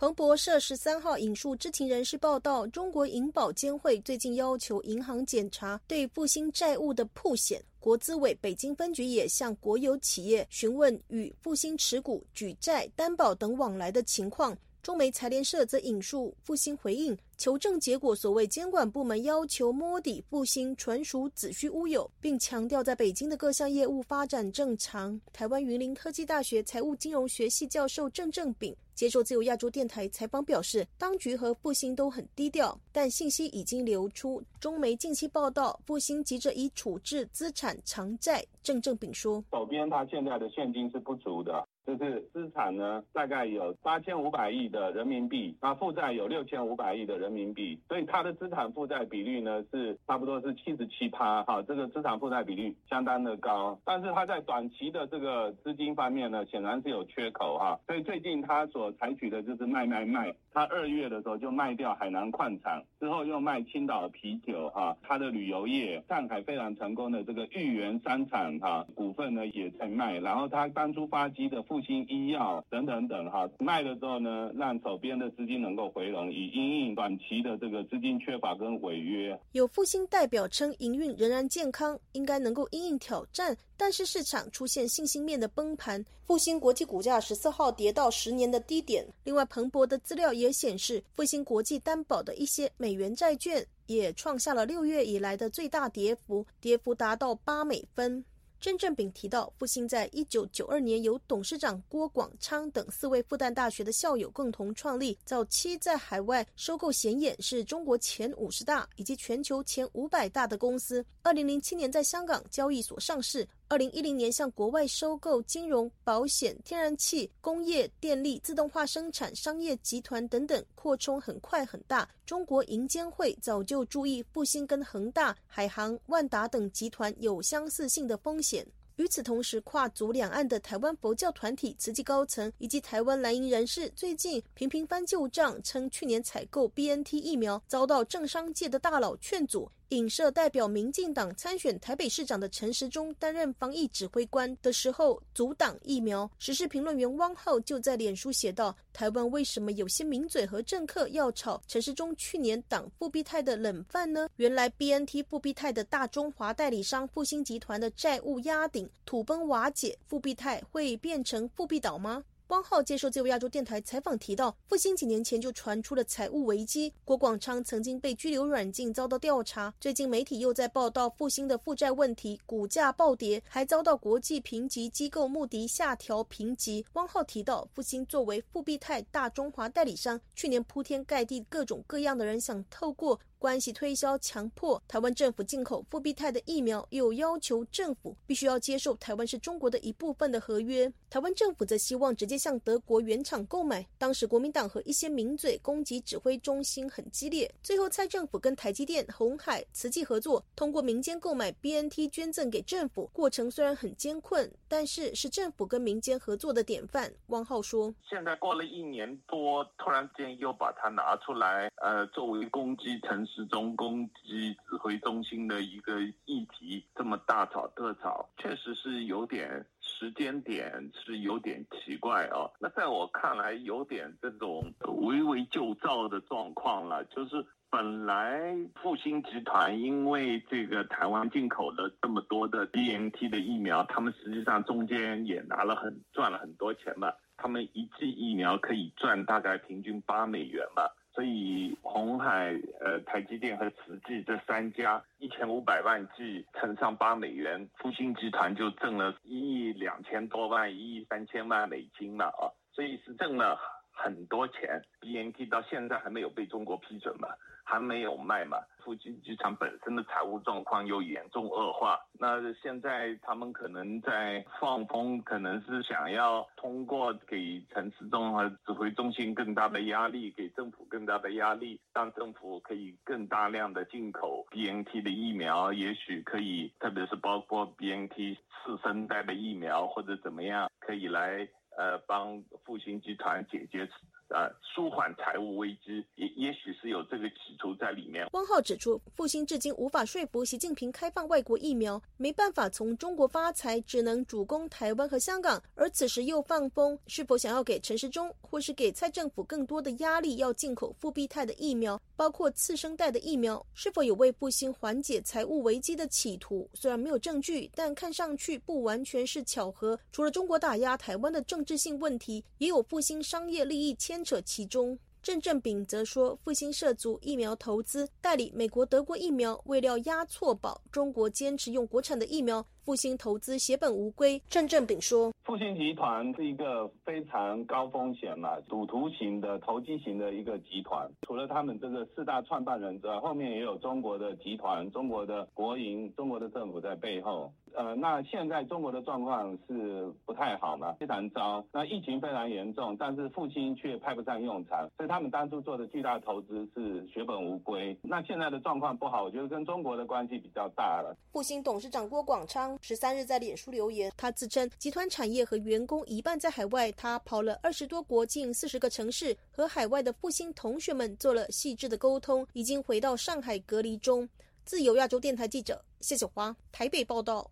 [0.00, 14.56] 彭博社十三号引述知情人士报道，中国银保监会最近要求银行检查对复兴债务的铺险，国资委北京分局也向国有企业询问与复兴持股、举债、担保等往来的情况。
[14.82, 25.20] 中媒财联社则引述复兴回应求证结果，所谓监管部门要求摸底复兴，纯属子虚乌有，并强调在北京的各项业务发展正常。
[25.32, 28.74] 台湾云林科技大学财务金融学系教授郑正炳。
[28.94, 34.42] 接受自由亚洲电台采访表示，当局和复兴都很低调，但信息已经流出。
[34.60, 38.44] 中媒近期报道，复兴急着以处置资产偿债。
[38.62, 53.78] 郑正炳说：“手边他现在的现金是不足的，就是资产呢大概有八千五百亿的人民币，那负债有六千五百亿的人民币，所以他的资产负债比率呢是差不多是七十七趴，哈，这个资产负债比率相当的高。
[53.84, 79.38] 但是他在短期的这个资金方面呢，显然是有缺口，哈，所以最近他所采取的就是卖卖卖，他二月的时候就卖掉海南矿场，之后又卖青岛啤酒，哈，他的旅游业，上海非常成功的这个豫园商场，哈，股份呢也在卖，然后他当初发机的复兴医药等等等，哈，卖了之后呢，让手边的资金能够回笼，以应应短期的这个资金缺乏跟违约。
[79.52, 83.56] 有复兴代表称，营运仍然健康，应该能够应应挑战。
[83.76, 89.06] 但是市场出现信心面的崩盘，复兴国际股价十四号跌到十年的低点。
[89.22, 98.24] 另外，彭博的资料也显示，复兴国际担保的一些美元债券也创下了六月以来的最大跌幅，跌幅达到八美分。
[98.60, 111.02] 郑正炳提到，复星在一九九二年由董事长郭广昌等四位复旦大学的校友共同创立，早期在海外收购显眼是中国前五十大以及全球前五百大的公司。
[111.22, 113.48] 二零零七年在香港交易所上市。
[113.70, 122.08] 二零一零年向国外收购金融、保险、天然气、工业、电力、自动化生产、商业集团等等，扩充很快很大。
[122.26, 128.66] 中国银监会早就注意复兴跟恒大、海航、万达等集团有相似性的风险。
[128.96, 139.70] 与此同时，跨足两岸的台湾佛教团体、慈济高层以及台湾蓝营人士，最近频频翻旧账，称去年采购 BNT 疫苗遭到政商界的大佬劝阻。
[139.90, 146.30] 影射代表民进党参选台北市长的陈时中担任防疫指挥官的时候阻挡疫苗。
[146.38, 154.28] 时事评论员汪浩就在脸书写道：“台湾为什么有些名嘴和政客要炒陈时中去年挡复必泰的冷饭呢？
[154.36, 169.72] 原来 BNT 复必泰的大中华代理商复兴集团的债务压顶，土崩瓦解，复必泰会变成复必岛吗？”汪浩接受自由亚洲电台采访提到，复兴几年前就传出了财务危机，郭广昌曾经被拘留软禁，遭到调查。
[169.78, 176.84] 最近媒体又在报道复兴的负债问题，股价暴跌，还遭到国际评级机构穆迪下调评级。
[176.94, 183.20] 汪浩提到，复兴作为复必泰大中华代理商，去年铺天盖地各种各样的人想透过。
[183.40, 190.92] 关系推销强迫台湾政府进口复必泰的疫苗，又要求政府必须要接受台湾是中国的一部分的合约。
[191.08, 193.84] 台湾政府则希望直接向德国原厂购买。
[193.96, 197.50] 当时国民党和一些名嘴攻击指挥中心很激烈。
[197.62, 203.08] 最后蔡政府跟台积电、红海、慈济合作，通过民间购买 BNT 捐赠给政府。
[203.10, 207.10] 过程虽然很艰困，但是是政府跟民间合作的典范。
[207.28, 222.50] 汪浩说：“现在过了一年多，突然间又把它拿出来，呃，作为攻击城。”始终攻击指挥中心的一个议题，这么大吵特吵，确实是有点时间点是有点奇怪哦。
[222.58, 227.04] 那在我看来，有点这种围魏救赵的状况了。
[227.04, 237.12] 就是本来复兴集团因为这个台湾进口了这么多的 BNT 的疫苗，他们实际上中间也拿了很赚了很多钱嘛。
[237.36, 240.82] 他们一剂疫苗可以赚大概平均八美元嘛。
[241.12, 252.46] 所以，红海、呃，台积电和慈济这三家一千五百万计乘上八美元，复星集团就挣了一亿两千多万、一亿三千万美金了啊！
[252.72, 253.58] 所以是挣了
[254.02, 254.82] 很多钱。
[255.00, 257.28] BNT 到现在还没有被中国批准嘛？
[257.64, 258.58] 还没有卖嘛？
[258.84, 281.46] 附近机场本身的财务状况又严重恶化，那现在他们可能在放风，可能是想要通过给陈时中和指挥中心更大的压力，给政府更大的压力，让政府可以更大量的进口 BNT 的疫苗，也许可以，特别是包括 BNT 次生代的疫苗或者怎么样，可以来
[281.80, 283.88] 呃帮复兴集团解决。
[284.30, 288.28] 呃，舒缓财务危机，也也许是有这个企图在里面。
[288.32, 295.60] 汪浩指出，复兴至今无法说服习近平开放外国疫苗，没办法从中国发财，只能主攻台湾和香港。
[295.74, 306.70] 而此时又放风，是否想要给陈时中或是给蔡政府更多的压力，要进口复必泰的疫苗，包括次生代的疫苗，是否有为复兴缓解财务危机的企图？
[306.74, 309.98] 虽然没有证据，但看上去不完全是巧合。
[310.12, 314.19] 除了中国打压台湾的政治性问题，也有复兴商业利益牵。
[314.20, 322.66] 牵扯其中，郑正炳则说，复兴涉足疫苗投资，代理美国、德国疫苗，未料押错宝，中国坚持用国产的疫苗。
[322.84, 331.08] 复兴投资血本无归，郑正炳说：“复兴集团是一个非常高风险嘛，赌徒型的、投机型的一个集团。
[331.22, 337.52] 除了他们这个四大创办人之外，后面也有中国的集团、中国的国营、中国的政府在背后。
[337.72, 341.64] 呃，那现在中国的状况是不太好嘛，非常糟。
[341.72, 347.96] 那疫情非常严重，但是复兴却派不上用场，所以他们当初做的巨大投资是血本无归。
[348.02, 352.69] 那现在的状况不好，我觉得跟中国的关系比较大了。”复兴董事长郭广昌。
[352.80, 364.28] 十三日在脸书留言，他自称集团产业和员工一半在海外，他跑了二十多国，近四十个城市，和海外的复兴同学们做了细致的沟通，已经回到上海隔离中。
[364.64, 367.50] 自由亚洲电台记者谢小华台北报道。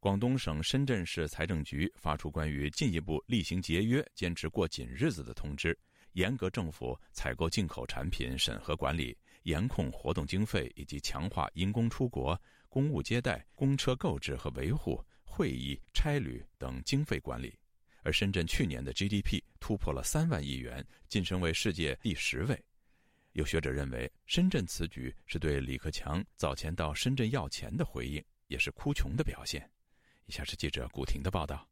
[0.00, 5.76] 广东省深圳市财政局发出关于进一步厉行节约、坚持过紧日子的通知，
[6.12, 12.40] 严格政府采购进口产品审核管理，严控活动经费，以及强化因公出国。
[12.68, 17.54] 公务接待、公车购置和维护、会议、差旅等经费管理，
[18.02, 22.58] 而深圳去年的 GDP 突破了三万亿元，晋升为世界第十位。
[23.32, 29.70] 有学者认为，深圳此举是对李克强早前到深圳要钱的回应，也是哭穷的表现。
[30.26, 31.68] 以下是记者古婷的报道。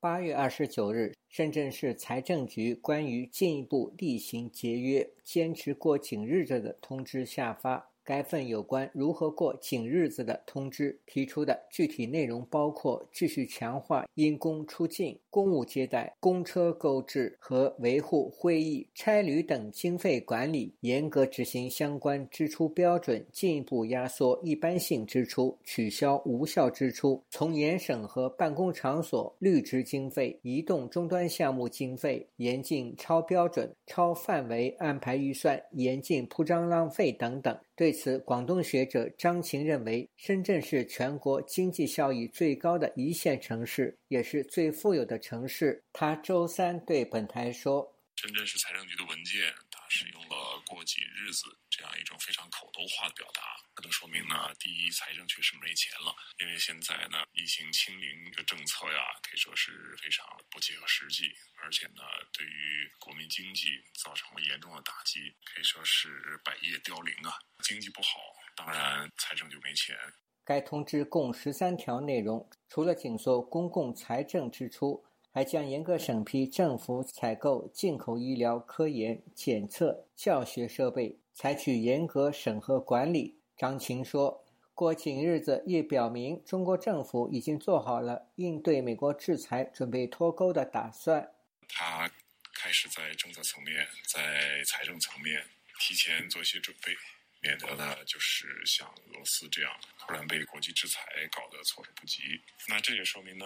[0.00, 7.90] 八月二十九日，深圳市财政局关于进一步厉行节约、坚持过紧日子的通知下发。
[8.08, 37.54] 该份有关如何过紧日子的通知提出的具体内容包括：继续强化因公出境、公务接待、公车购置和维护会议、差旅等经费管理，严格执行相关支出标准，进一步压缩一般性支出，取消无效支出，从严审核办公场所绿植经费、移动终端项目经费，严禁超标准、超范围安排预算，严禁铺张浪费等等。
[37.78, 45.80] 对此，广东学者张琴认为，深圳是全国经济效益最高的一线城市，也是最富有的城市。
[45.92, 53.42] 他周三对本台说：“深圳市财政局的文件，它使用了‘过紧日子’这样一种非常口头化的表达。”
[53.78, 61.30] 可能说明呢，第一，财政确实没钱了，因为现在呢，疫情清零的政策呀，可以说是非常不切合实际，
[61.62, 62.02] 而且呢，
[62.32, 63.68] 对于国民经济
[64.02, 66.08] 造成了严重的打击，可以说是
[66.44, 67.38] 百业凋零啊。
[67.62, 68.18] 经济不好，
[68.56, 69.96] 当然财政就没钱。
[70.44, 83.37] 该通知共十三条内容，除了紧缩公共财政支出，还将严格审批政府采购进口医疗、科研、检测、教学设备，采取严格审核管理。
[83.58, 91.32] 张琴说：“过紧日子也表明，中国政府已经做好了应对美国制裁、准备脱钩的打算。
[91.68, 92.08] 他
[92.54, 95.44] 开始在政策层面、在财政层面
[95.80, 96.96] 提前做一些准备，
[97.40, 101.02] 免得呢就是像俄罗斯这样突然被国际制裁
[101.32, 102.22] 搞得措手不及。
[102.68, 103.44] 那这也说明呢，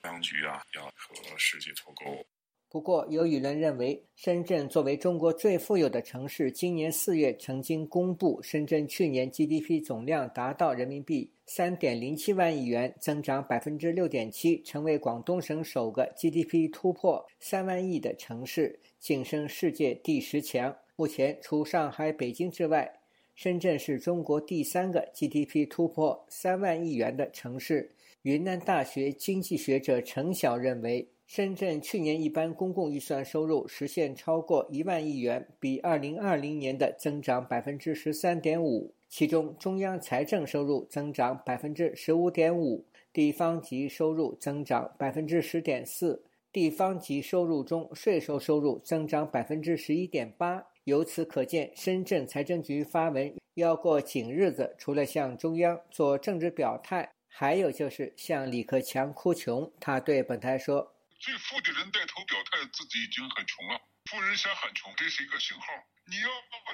[0.00, 2.26] 当局啊要和世界脱钩。”
[2.72, 20.72] 不过，有舆论认为，深圳作为中国最富有的城市，今年四月曾经公布，深圳去年 GDP 总量达到人民币三点零七万亿元，增长百分之六点七，成为广东省首个 GDP 突破三万亿的城市，晋升世界第十强。
[20.94, 22.88] 目前，除上海、北京之外，
[23.34, 27.90] 深圳是中国第三个 GDP 突破三万亿元的城市。
[28.22, 31.08] 云南大学经济学者陈晓认为。
[31.30, 38.92] 深圳去年一般公共预算收入实现超过一万亿元，比二零二零年的增长百分之十三点五。
[39.08, 46.20] 其中，中央财政收入增长百分之十五点五，地方级收入增长百分之十点四。
[46.50, 50.66] 地方级收入中，税收收入增长百分之十一点八。
[50.82, 59.70] 由此可见，深圳财政局发文要过紧日子，除了向中央做政治表态，还有就是向李克强哭穷。
[59.78, 60.90] 他对本台说。
[61.20, 63.76] 最富的人带头表态，自己已经很穷了。
[64.08, 65.66] 富人先喊穷，这是一个信号。
[66.08, 66.28] 你要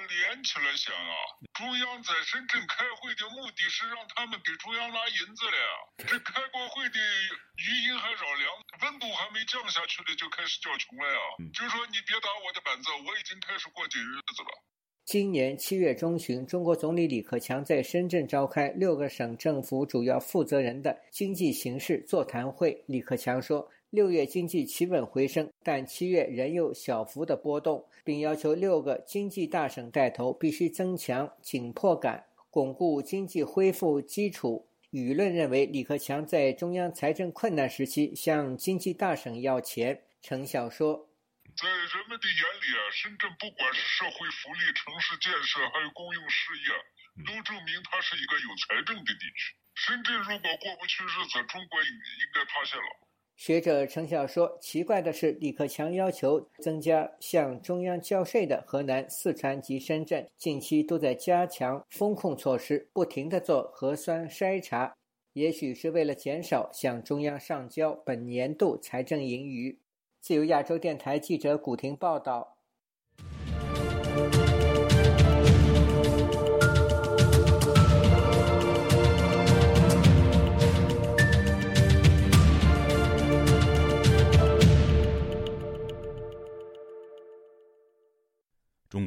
[0.07, 1.13] 连起来想啊！
[1.53, 5.67] 中央在深圳开会的目的是让他们给中央拿银子了呀。
[6.07, 6.97] 这开过会的
[7.59, 8.47] 余音还绕梁，
[8.87, 11.19] 温度还没降下去呢，就开始叫穷了呀。
[11.53, 14.63] 就说你别打我的板子，我已经开始过紧日子了。
[15.03, 22.85] 今年七月中旬，中国总理李克强在深圳召开六个省政府主要负责人的经济形势座谈会。
[22.87, 23.69] 李克强说。
[23.89, 34.67] 六月经济企稳回升，但七月仍有小幅的波动，并要求六个经济大省带头必须增强紧迫感，巩固经济恢复基础。
[34.91, 40.03] 舆论认为，李克强在中央财政困难时期向经济大省要钱。
[40.21, 41.07] 陈晓说
[41.55, 49.55] ：“在人们的眼里啊，深圳不管是社会福利、城市建设，还有公用事业，都证明它是一个有财政的地区。
[49.75, 52.91] 深圳如果过不去日子，中国应应该塌陷了。”
[53.37, 64.91] 学者陈晓说：“奇怪的是，李克强要求增加向中央交税的河南、四川及深圳，近期都在加强风控措施，不停地做核酸筛查，
[65.33, 69.77] 也许是为了减少向中央上交本年度财政盈余。”
[70.19, 72.56] 自由亚洲电台记者古婷报道。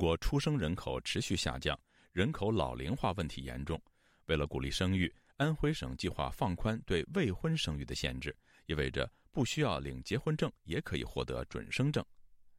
[0.01, 1.79] 国出生人口持续下降，
[2.13, 3.79] 人口老龄化问题严重。
[4.25, 8.35] 为了鼓励生育，安徽省计划放宽对未婚生育的限制，
[8.65, 12.03] 意味着不需要领结婚证也可以获得准生证。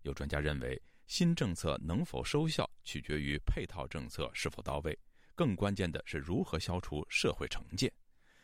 [0.03, 4.95] 有专家认为，新政策能否收效，取决于配套政策是否到位，
[5.33, 7.91] 更关键的是如何消除社会成见。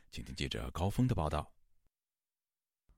[0.09, 1.53] 请听记者高峰的报道。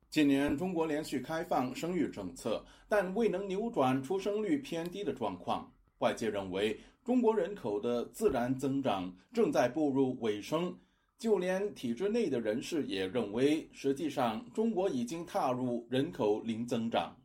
[0.10, 5.72] 今年中国连续开放生育政策，但未能扭转出生率偏低的状况。
[6.00, 10.78] 外界认为，中国人口的自然增长正在步入尾声，
[11.18, 17.16] 就连体制内的人士也认为，实际上中国已经踏入人口零增长。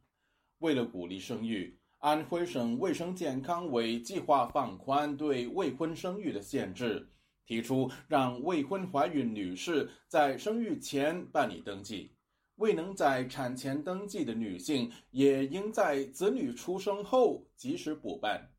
[0.58, 7.08] 为了鼓励生育，安徽省卫生健康委计划放宽对未婚生育的限制，
[7.46, 12.12] 提出让未婚怀孕女士在生育前办理登记，
[12.56, 18.50] 未能在产前登记的女性也应在子女出生后及时补办。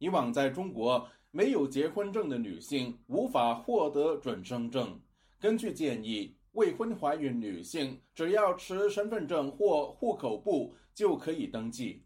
[0.00, 1.08] 以往在中国。
[1.32, 5.00] 没有结婚证的女性无法获得准生证。
[5.38, 12.02] 根据建议，未婚怀孕女性只要持身份证或户口簿就可以登记。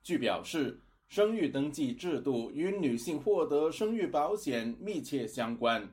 [0.00, 5.92] 据表示，生育登记制度与女性获得生育保险密切相关。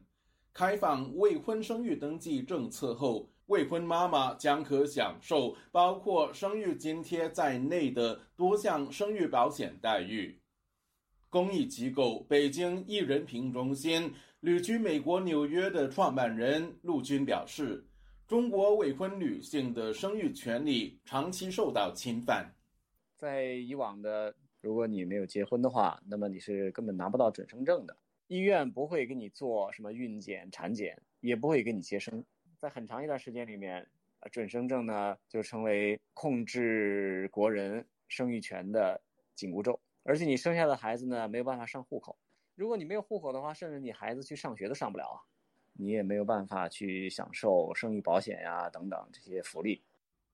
[0.53, 10.39] 开放未婚生育登记政策后，未婚妈妈将可享受包括生育津贴在内的多项生育保险待遇。
[11.35, 14.09] 公益机构北京一人评中心
[14.39, 17.85] 旅居美国纽约的创办人陆军表示
[18.25, 22.49] ：“中国未婚女性的生育权利长期受到侵犯。
[23.17, 27.97] 在以往的，如果你没有结婚的话，那么你是根本拿不到准生证的。
[28.27, 32.23] 医院不会给你做什么孕检、产检，也不会给你接生。
[32.61, 33.85] 在很长一段时间里面，
[34.31, 39.01] 准生证呢就成为控制国人生育权的
[39.35, 39.77] 紧箍咒。”
[40.07, 42.15] 而且你生下的孩子呢，没有办法上户口。
[42.53, 45.17] 如果你没有户口的话，甚至你孩子去上学都上不了啊，
[45.73, 49.81] 你也没有办法去享受生育保险呀等等这些福利。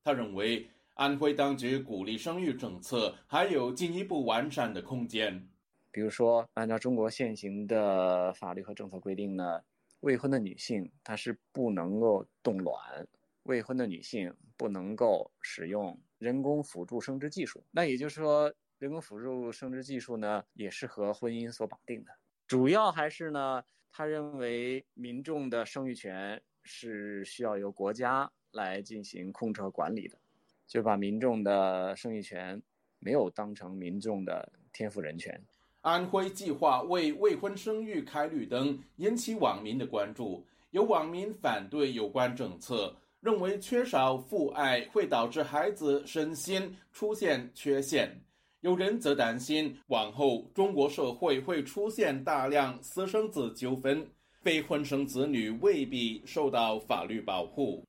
[0.04, 5.48] 他认为，安徽当局鼓励生育政策还有进一步完善的空间。
[5.90, 9.64] 比如说，按照中国现行的法律和政策规定呢，
[10.02, 13.08] 未婚的女性她是不能够冻卵，
[13.44, 17.64] 未婚的女性不能够使用人工辅助生殖技术。
[17.72, 18.54] 那也就是说。
[18.82, 22.10] 人工辅助生殖技术呢，也是和婚姻所绑定的。
[22.48, 30.18] 主要还是呢，他认为民众的生育权是需要由国家来进行控制和管理的，
[30.66, 32.60] 就把民众的生育权
[32.98, 35.40] 没有当成民众的天赋人权。
[35.82, 40.44] 安徽计划为未婚生育开绿灯，引起网民的关注。
[40.72, 48.20] 有网民反对有关政策，认为缺少父爱会导致孩子身心出现缺陷。
[48.62, 54.08] 有人则担心，往后中国社会会出现大量私生子纠纷，
[54.42, 57.84] 非婚生子女未必受到法律保护。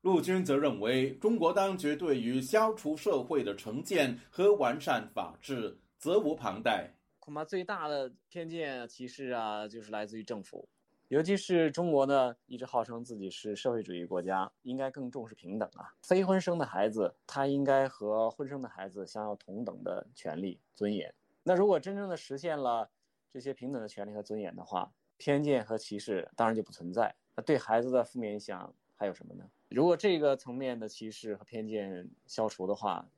[0.00, 6.92] 陆军则认为，中国当局对于消除社会的成见和完善法治责无旁贷。
[7.20, 10.68] 恐怕最大的偏见歧视啊，就是来自于政府。
[11.08, 15.94] 尤其是中国呢，一直号称自己是社会主义国家，应该更重视平等啊。
[16.02, 21.14] 非婚生的孩子，他应该和婚生的孩子享有同等的权利、尊严。
[21.44, 22.90] 那如果真正的实现了
[23.30, 27.14] 这些平等的权利和尊严的话，偏见和歧视当然就不存在。
[27.36, 29.48] 那对孩子的负面影响还有什么呢？
[29.68, 33.08] 如果这个层面的歧视和偏见消除的话，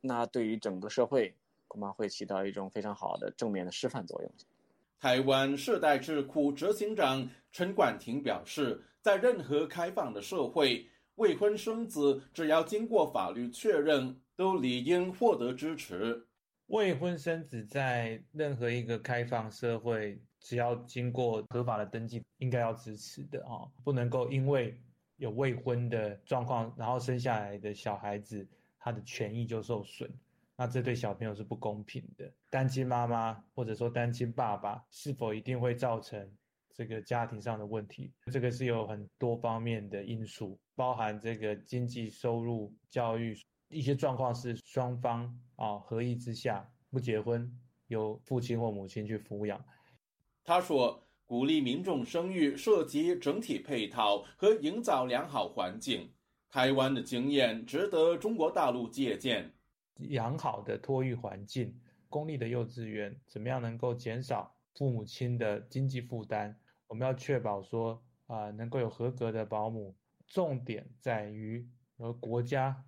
[0.00, 1.36] 那对于整个社会
[1.68, 4.32] 恐怕会起到一种非常好的正面的示范作用。
[4.98, 16.26] 台湾世代智库执行长陈冠廷表示，在任何开放的社会，未婚生子只要经过法律确认，都理应获得支持。
[16.68, 24.76] 未婚生子在任何一个开放社会，只要经过合法的登记，应该要支持的啊，不能够因为
[25.16, 30.10] 有未婚的状况，然后生下来的小孩子他的权益就受损。
[30.56, 32.32] 那这对小朋友是不公平的。
[32.48, 36.34] 单亲妈妈或者说单亲爸爸，是否一定会造成
[36.72, 38.10] 这个家庭上的问题？
[38.32, 43.36] 这个是有很多方面的因素，包含这个经济收入、教育
[43.68, 47.50] 一些状况是双方啊合意之下不结婚，
[47.88, 49.62] 由父亲或母亲去抚养。
[50.42, 56.10] 他说，鼓励民众生育涉及整体配套和营造良好环境。
[56.48, 59.52] 台湾的经验值得中国大陆借鉴。
[59.96, 61.78] 良好的托育环境，
[62.08, 66.54] 公立的幼稚园怎么样能够减少父母亲的经济负担？
[66.86, 69.96] 我们要确保说啊，能够有合格的保姆。
[70.26, 71.64] 重点在于
[71.96, 72.84] 和国家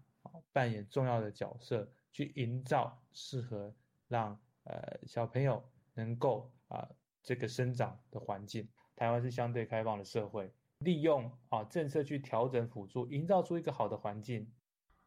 [0.52, 3.72] 扮演重要的角色，去营造适合
[4.08, 5.62] 让呃小朋友
[5.94, 6.88] 能够啊
[7.22, 8.68] 这个生长的环境。
[8.96, 14.50] 台湾是相对开放的社会，利用啊政策去调整辅助，营造出一个好的环境。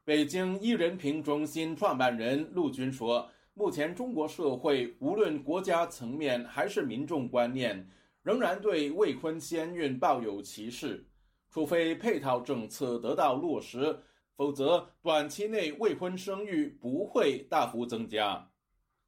[0.04, 7.88] 北京一人评中心创办人陆军说：“目前中国社会，无论国家层面还是民众观念，
[8.24, 11.06] 仍然对未婚先孕抱有歧视。
[11.52, 13.96] 除非配套政策得到落实，
[14.36, 18.50] 否则短期内未婚生育不会大幅增加。”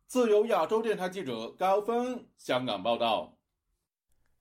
[0.06, 3.36] 自由亚洲电台记者高峰香港报道。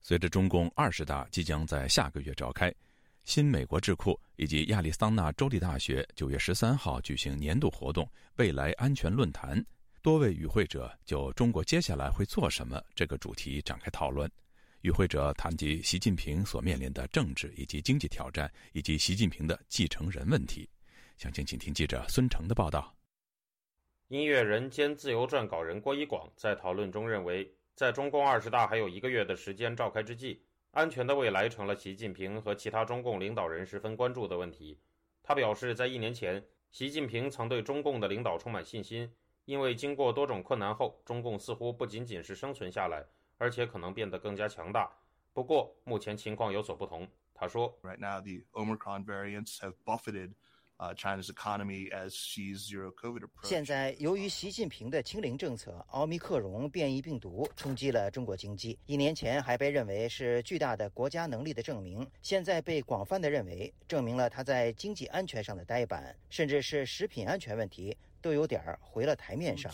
[0.01, 2.71] 随着中共二十大即将在下个月召开，
[3.23, 9.65] 新美国智库以及亚利桑那州立大学九月十三号举行年度活动“未来安全论坛”，
[10.03, 14.29] 多位与会者就中国接下来会做什么这个主题展开讨论。
[14.81, 20.69] 与会者谈及习近平所面临的政治以及经济挑战，以及习近平的继承人问题。
[21.17, 22.93] 详情，请听记者孙成的报道。
[24.09, 27.49] 音乐人兼自由撰稿人郭一广在讨论中认为。
[27.75, 30.39] 在中共二十大还有一个月的时间召开之际，
[30.73, 34.79] 安全的未来成了习近平和其他中共领导人十分关注的问题。
[35.21, 39.13] 他表示，在一年前，习近平曾对中共的领导充满信心，
[39.45, 43.05] 因为经过多种困难后，中共似乎不仅仅是生存下来，
[43.37, 44.91] 而且可能变得更加强大。
[45.31, 47.07] 不过，目前情况有所不同。
[47.35, 50.31] 他说：“Right now, the Omicron variants have buffeted.”
[50.95, 53.47] China's economy as she's zero COVID approach.
[53.47, 58.77] 现在，由于习近平的清零政策，奥密克戎变异病毒冲击了中国经济。
[58.85, 69.71] 一年前还被认为是巨大的国家能力的证明，现在被广泛的认为证明了他在经济安全上的呆板，甚至是食品安全问题都有点回了台面上。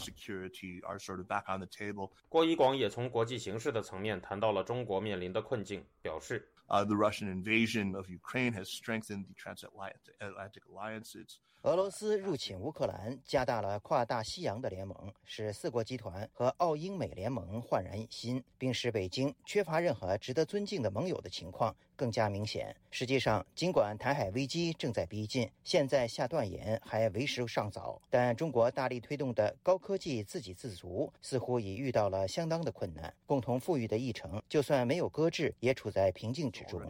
[2.28, 6.48] 郭一广也从国际形势的层面谈到了中国面临的困境，表示。
[6.70, 11.40] Uh, the Russian invasion of Ukraine has strengthened the transatlantic alliances.
[11.64, 22.74] 俄罗斯入侵乌克兰，加大了跨大西洋的联盟，使四国集团和澳英美联盟焕然一新，并使北京缺乏任何值得尊敬的盟友的情况更加明显。
[22.90, 33.14] 实际上，尽管台海危机正在逼近，现在下断言还为时尚早，但中国大力推动的高科技自给自足似乎已遇到了相当的困难。
[33.26, 36.82] 共同富裕的议程，就算没有搁置，也处在瓶颈之中。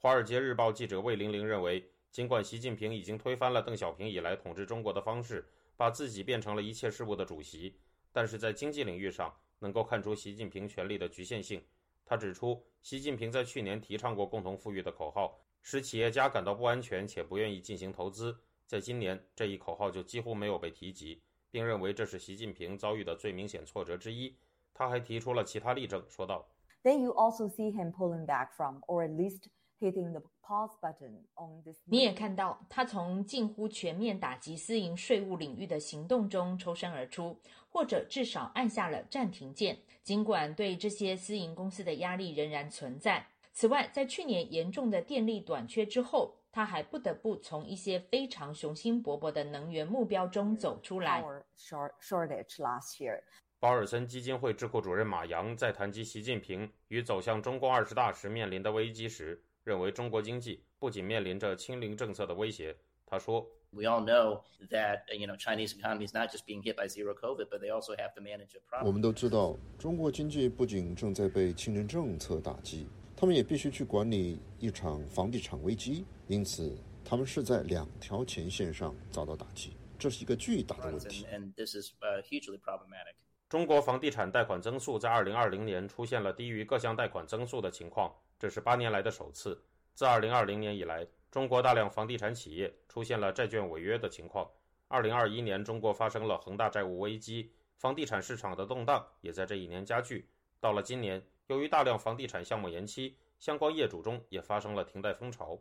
[0.00, 1.88] 华尔街日报记者魏玲玲认为。
[2.12, 7.74] 尽管习近平已经推翻了邓小平以来统治中国的方式，把自己变成了一切事务的主席，
[8.12, 11.64] 但是在经济领域上能够看出习近平权力的局限性。
[12.04, 18.36] 他指出，习近平在去年提倡过“共同富裕”的口号，使企业家感到不安全且不愿意进行投资。
[18.66, 24.36] 在今年，这一口号就几乎没有被提及，并认为这是习近平遭遇的最明显挫折之一。
[24.74, 26.48] 他还提出了其他例证，说道
[26.82, 29.44] ：“Then you also see him pulling back from, or at least.”
[29.82, 37.36] Hitting the pause button on this 你也看到他从近乎全面打击私营税务领域的行动中抽身而出，
[37.68, 39.76] 或者至少按下了暂停键。
[40.04, 43.26] 尽管对这些私营公司的压力仍然存在。
[43.52, 51.22] 此外，在去年严重的电力短缺之后，他还不得不从一些非常雄心勃勃的能源目标中走出来。
[51.56, 53.20] Shortage last year.
[53.60, 59.40] 保尔森基金会智库主任马扬在谈及习近平与走向中共二十大时面临的危机时。
[59.64, 62.76] 认为中国经济不仅面临着清零政策的威胁。
[63.06, 67.48] 他说：“We all know that you know Chinese economy is not just being hit by zero COVID,
[67.48, 76.06] but they also have to manage a problem.” 我们都知道，中国经济不仅正在被清零政策打击，他们也必须去管理一场房地产危机。
[76.26, 81.26] 因此，他们是在两条前线上遭到打击，这是一个巨大的问题。
[81.26, 81.92] And this is
[82.30, 83.14] hugely problematic.
[83.50, 88.10] 中国房地产贷款增速在2020年出现了低于各项贷款增速的情况。
[88.42, 89.56] 这是八年来的首次。
[89.94, 94.50] 自2020年以来，中国大量房地产企业出现了债券违约的情况。
[94.88, 100.28] 2021年，中国发生了恒大债务危机，房地产市场的动荡也在这一年加剧。
[100.58, 105.56] 到了今年，由于大量房地产项目延期，相关业主中也发生了停贷风潮。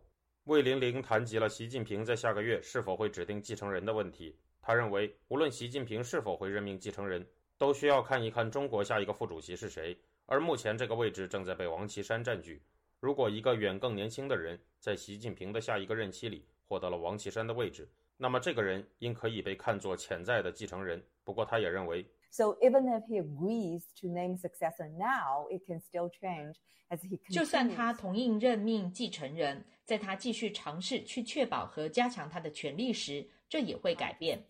[0.46, 4.36] 魏玲玲谈及了习近平在下个月是否会指定继承人的问题。
[4.60, 7.24] 他认为，无论习近平是否会任命继承人，
[7.60, 9.96] 都需要看一看中国下一个副主席是谁。
[10.32, 12.64] 而目前这个位置正在被王岐山占据。
[13.02, 21.04] 如果一个远更年轻的人在习近平的下一个任期里获得了王岐山的位置，那么这个人应可以被看作潜在的继承人。
[21.26, 26.56] 不过，他也认为，So even if he agrees to name successor now, it can still change
[26.88, 27.20] as he.
[27.30, 34.46] 就算他同意任命继承人，在他继续尝试去确保和加强他的权利时，这也会改变。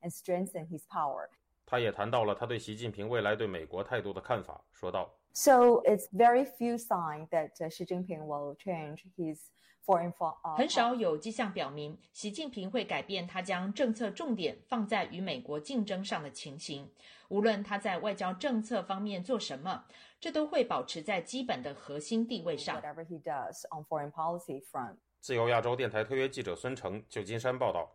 [0.00, 1.28] And strengthen his power.
[1.64, 5.10] 他也谈到了他对习近平未来对美国态度的看法，说道。
[5.34, 9.38] So it's very few signs that Xi Jinping will change his
[9.86, 10.12] foreign.
[10.12, 16.90] f o r 很少有迹象表明习近平会改变他将政策重点放在与美国竞争上的情形。
[17.28, 19.84] 无论他在外交政策方面做什么，
[20.20, 22.78] 这都会保持在基本的核心地位上。
[22.82, 24.96] Whatever he does on foreign policy front.
[25.20, 27.90] 自由亚洲电台特约记者孙成，旧金山报道。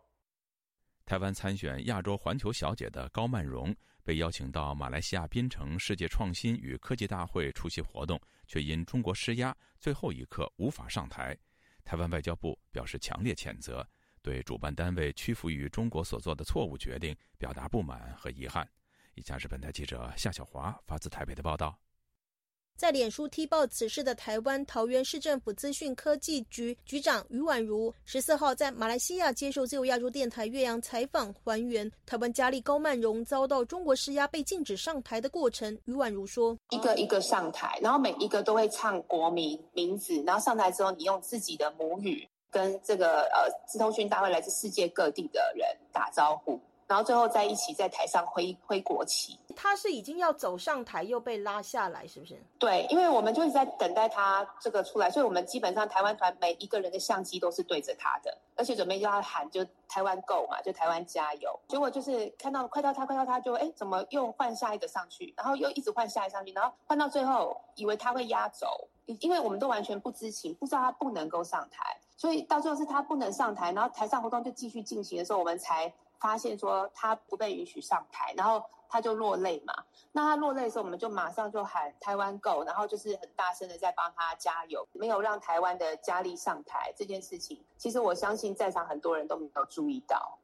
[1.08, 3.74] 台湾参选亚洲环球小姐的高曼荣。
[4.04, 11.36] 被邀请到马来西亚槟城世界创新与科技大会出席活动，却因中国施压，最后一刻无法上台。
[11.82, 13.86] 台湾外交部表示强烈谴责，
[14.22, 18.68] 对主办单位屈服于中国所做的错误决定表达不满和遗憾。
[19.14, 21.78] 以下是本台记者夏小华发自台北的报道。
[22.78, 35.76] 在脸书踢爆此事的台湾桃园市政府资讯科技局局长于婉如，十四号在马来西亚接受自由亚洲电台岳阳采访，还原台湾佳丽高曼荣遭到中国施压被禁止上台的过程。
[35.86, 52.34] 于婉如说：“一个一个上台，然后每一个都会唱国民名字，然后上台之后，你用自己的母语跟这个呃资通讯大会来自世界各地的人打招呼。”然后最后在一起在台上挥挥国旗，他是已经要走上台又被拉下来，是不是？
[52.58, 61.60] 对，因为我们就一直在等待他这个出来，所以我们基本上台湾团每一个人的相机都是对着他的，而且准备就要喊就台湾 Go 嘛，就台湾加油。
[61.68, 68.66] 结果就是看到快到他快到他就哎怎么又换下一个上去，然后又一直换下一上去，然后换到最后以为他会压轴，
[69.20, 75.92] 因为我们都完全不知情，不知道他不能够上台，所以到最后是他不能上台，然后台上活动就继续进行的时候，我们才。
[76.20, 79.74] 发现说他不被允许上台，然后他就落泪嘛。
[80.12, 84.86] 那他落泪的时候，我们就马上就喊台湾 Go，然后就是很大声的在帮他加油。
[84.92, 90.38] 没有让台湾的佳丽上台这件事情，其实我相信在场很多人都没有注意到。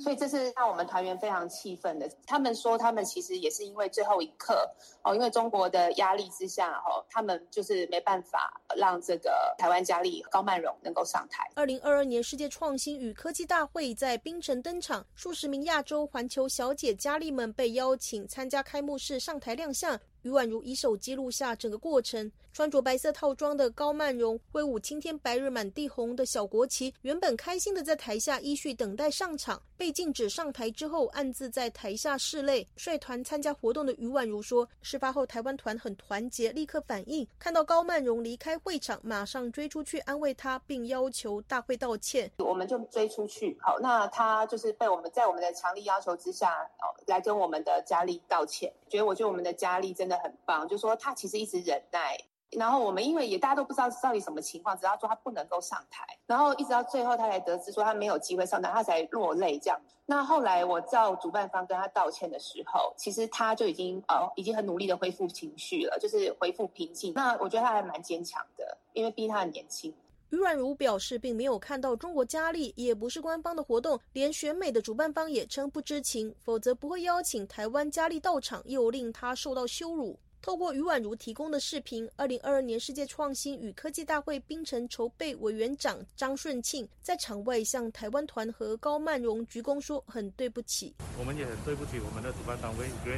[0.00, 2.10] 所以这是让我们团员非常气愤的。
[2.26, 4.68] 他们说，他们其实也是因为最后一刻
[5.04, 11.48] 哦，因为中国的压力之下哦，他们就是没办法让这个台湾佳丽高曼荣能够上台。
[11.54, 19.98] 二零二二年世界创新与科技大会在槟城登场，数十名亚洲环球小姐佳丽们被邀请参加开幕式上台亮相。
[20.22, 32.66] 于婉如以手记录下整个过程，穿着白色套装的高曼荣挥舞青天白日满地红的小国旗，原本开心的在台下依序等待上场，被禁止上台之后，暗自在台下拭泪。
[32.76, 42.30] 率团参加活动的于婉如说，事发后台湾团很团结，立刻反应，看到高曼荣离开会场，马上追出去安慰他，并要求大会道歉。
[42.38, 48.72] 我们就追出去，好，那他就是被我们在我们的强力要求之下，哦，来跟我们的佳丽道歉。
[48.88, 50.22] 觉得我觉得我们的佳丽真的。
[50.22, 52.16] 很棒，就说他其实一直忍耐，
[52.52, 59.80] 然后我们因为也大家都不知道到底什么情况，只要说他不能够上台，然后一直到最后他才得知说他没有机会上台，他才落泪这样。
[60.04, 67.14] 那后来我叫主办方跟他道歉的时候，其实他就已经哦已经很努力的恢复情绪了，就是恢复平静。
[67.14, 69.94] 那我觉得他还蛮坚强的，因为毕竟他很年轻。
[70.30, 80.18] 于软如表示，并没有看到中国佳丽，也不是官方的活动，连选美的主办方也称不知情，否则不会邀请台湾佳丽到场，又令他受到羞辱。
[80.42, 93.12] 透过于婉如提供的视频，二零二二年世界创新与科技大会槟城筹备委员长张顺庆在场外向台湾团和高曼荣鞠躬说：“很对不起，我们也很对不起我们的主办单位，也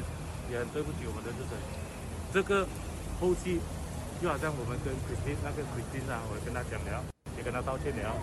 [0.53, 1.59] 也很对不起我们的日本。
[2.35, 2.67] 这个
[3.19, 3.59] 后期。”
[4.23, 7.05] 就好像我们跟 Christine 那个 Christine 啊，我跟他讲了，
[7.37, 8.15] 也跟他道歉了。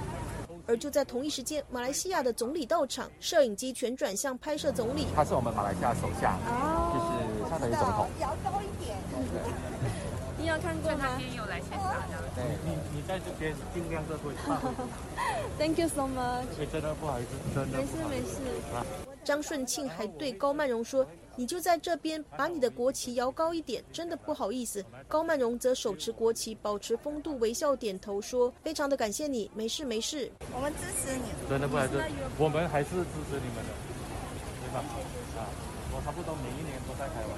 [0.66, 5.06] 而就在同一时间，马来西亚的总理到场，摄影机全转向拍摄总理。
[5.14, 6.40] 他是我们马来西亚首相，
[6.94, 8.10] 就是相当于总统。
[10.38, 11.16] 你有看过吗？
[11.18, 12.18] 今天有来现场的。
[12.36, 14.34] 对，你你在这边尽量的会。
[15.60, 16.46] Thank you so much。
[16.72, 17.78] 真的不好意思，真的。
[17.78, 18.38] 没事没事。
[19.24, 21.06] 张顺庆还对高曼荣说。
[21.38, 24.84] 你就在这边把你的国旗摇高一点，真的不好意思。
[25.08, 32.04] 高曼荣则手持国旗，保持风度，微笑点头说：“非常的感谢你，没事没事。”我们支持你，真的不好意思，
[32.38, 33.72] 我们还是支持你们的，
[34.60, 34.84] 对吧？
[35.40, 35.48] 啊，
[35.96, 37.32] 我差不多每一年都在台湾，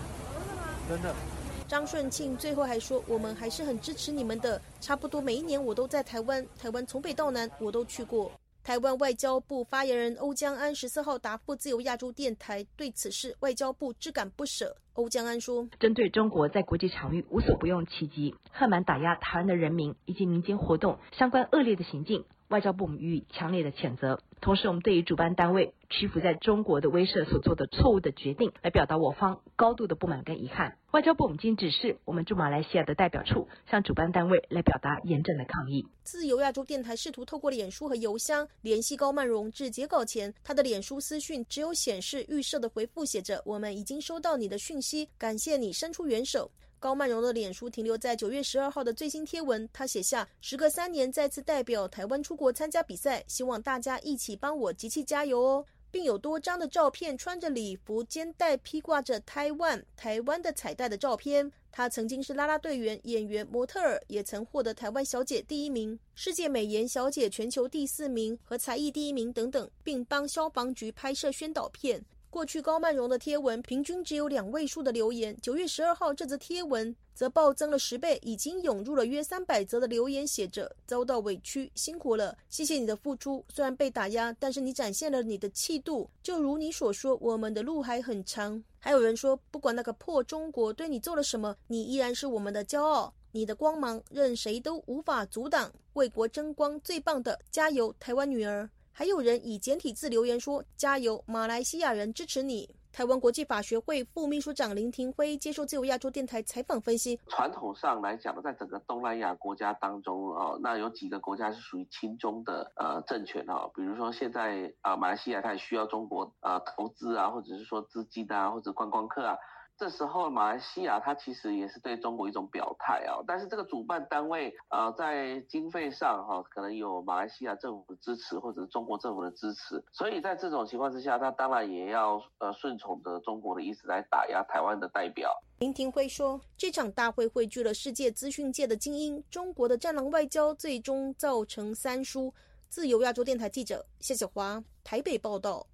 [0.90, 1.33] 真的吗真的。
[1.74, 8.32] 张顺庆最后还说：“我们还是很支持你们的，差不多每一年我都在台湾，台湾从北到南我都去过。”
[8.64, 14.78] 台湾外交部发言人欧江安十四号答复自由亚洲电台，对此事外交部只感不舍。
[14.94, 24.20] 欧江安说：“针对中国在国际场域无所不用其极、横蛮打压台湾的人民以及民间活动相关恶劣的行径，外交部予以强烈的谴责。
[24.39, 35.88] 同时，我们对于主办单位屈服在中国的威慑所做的错误的决定，来表达我方高度的不满跟遗憾。”外交部已经指示我们驻马来西亚的代表处向主办单位来表达严正的抗议。
[36.04, 46.51] 自由亚洲电台试图透过脸书和邮箱联系高曼荣，至截稿前，他的脸书私讯只有显示预设的回复，写着“我们已经收到你的讯息，感谢你伸出援手”。
[46.84, 61.50] 高曼荣的脸书停留在九月十二号的最新贴文，他写下：“时隔三年再次代表台湾出国参加比赛，希望大家一起帮我集气加油哦。”并有多张的照片，穿着礼服、肩带披挂着台湾台湾的彩带的照片。
[61.72, 72.04] 他曾经是啦啦队员、演员、模特儿，也曾获得台湾小姐第一名、世界美颜小姐全球第四名和才艺第一名等等，并帮消防局拍摄宣导片。
[72.34, 83.46] 过去高曼荣的贴文平均只有两位数的留言，九月十二号这则贴文则暴增了十倍，已经涌入了约三百则的留言，写着遭到委屈，辛苦了，谢谢你的付出。
[83.54, 86.10] 虽然被打压，但是你展现了你的气度。
[86.24, 88.64] 就如你所说，我们的路还很长。
[88.80, 98.68] 还有人说，不管那个破中国对你做了什么，你依然是我们的骄傲，你的光芒任谁都无法阻挡，为国争光，最棒的，加油，台湾女儿。
[98.96, 119.36] 还有人以简体字留言说：“加油，马来西亚人支持你。”台湾国际法学会副秘书长林廷辉接受自由亚洲电台采访分析：传统上来讲，在整个东南亚国家当中，哦，那有几个国家是属于亲中的呃政权哦，比如说现在啊，马来西亚它也需要中国啊投资啊，或者是说资金啊，或者观光客啊。
[119.78, 135.36] 这时候，马来西亚它其实也是对中国一种表态啊，但是这个主办单位啊，在经费上哈，可能有马来西亚政府的支持或者中国政府的支持，所以在这种情况之下，他当然也要呃顺从着中国的意思来打压台湾的代表。
[135.60, 142.34] 林廷辉说，这场大会汇聚了世界资讯界的精英，中国的战狼外交最终造成三输。
[142.70, 145.66] 自由亚洲电台记者谢小华台北报道。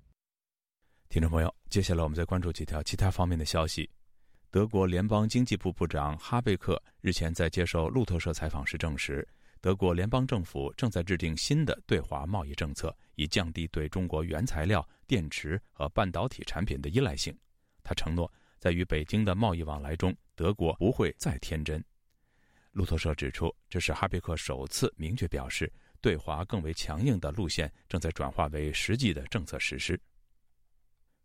[1.10, 3.90] 听众朋友，接下来我们再关注几条其他方面的消息。
[4.52, 9.28] 德国联邦经济部部长哈贝克日前在接受路透社采访时证实，
[9.60, 17.36] 德国联邦政府正在制定新的对华贸易政策，以降低对中国原材料、电池和半导体产品的依赖性。
[17.82, 21.84] 他承诺，在与北京的贸易往来中，德国不会再天真。
[22.72, 30.00] 路透社指出，这是哈贝克首次明确表示，对华更为强硬的路线正在转化为实际的政策实施。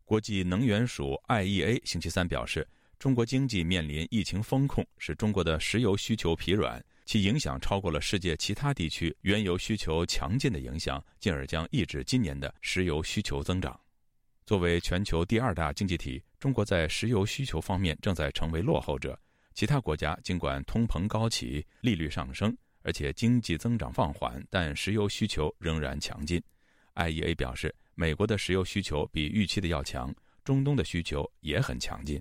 [0.05, 13.81] 国际能源署 IEA 星期三表示，中国经济面临疫情风控，使中国的石油需求疲软，其影响超过了世界其他地区原油需求强劲的影响，进而将抑制今年的石油需求增长。
[14.45, 19.19] 作为全球第二大经济体，中国在石油需求方面正在成为落后者。
[19.55, 26.43] 其他国家尽管通膨高企、利率上升，而且经济增长放缓，但石油需求仍然强劲。
[26.95, 27.75] IEA 表示。
[27.95, 30.15] 美国的石油需求比预期的要强，
[30.45, 32.21] 中东的需求也很强劲。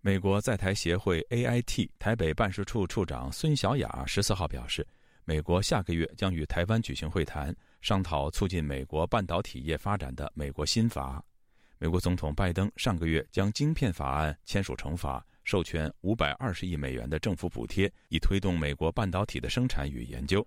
[0.00, 4.86] 美国在台协会 AIT 台北办事处处长孙小雅十四号表示，
[5.24, 11.24] 美国下个月将与台湾举行会谈，商讨促进美国半导体业发展的美国新法。
[11.78, 20.46] 美国总统拜登上个月将晶片法案签署成法，授权五百二十亿美元的政府补贴，以推动美国半导体的生产与研究。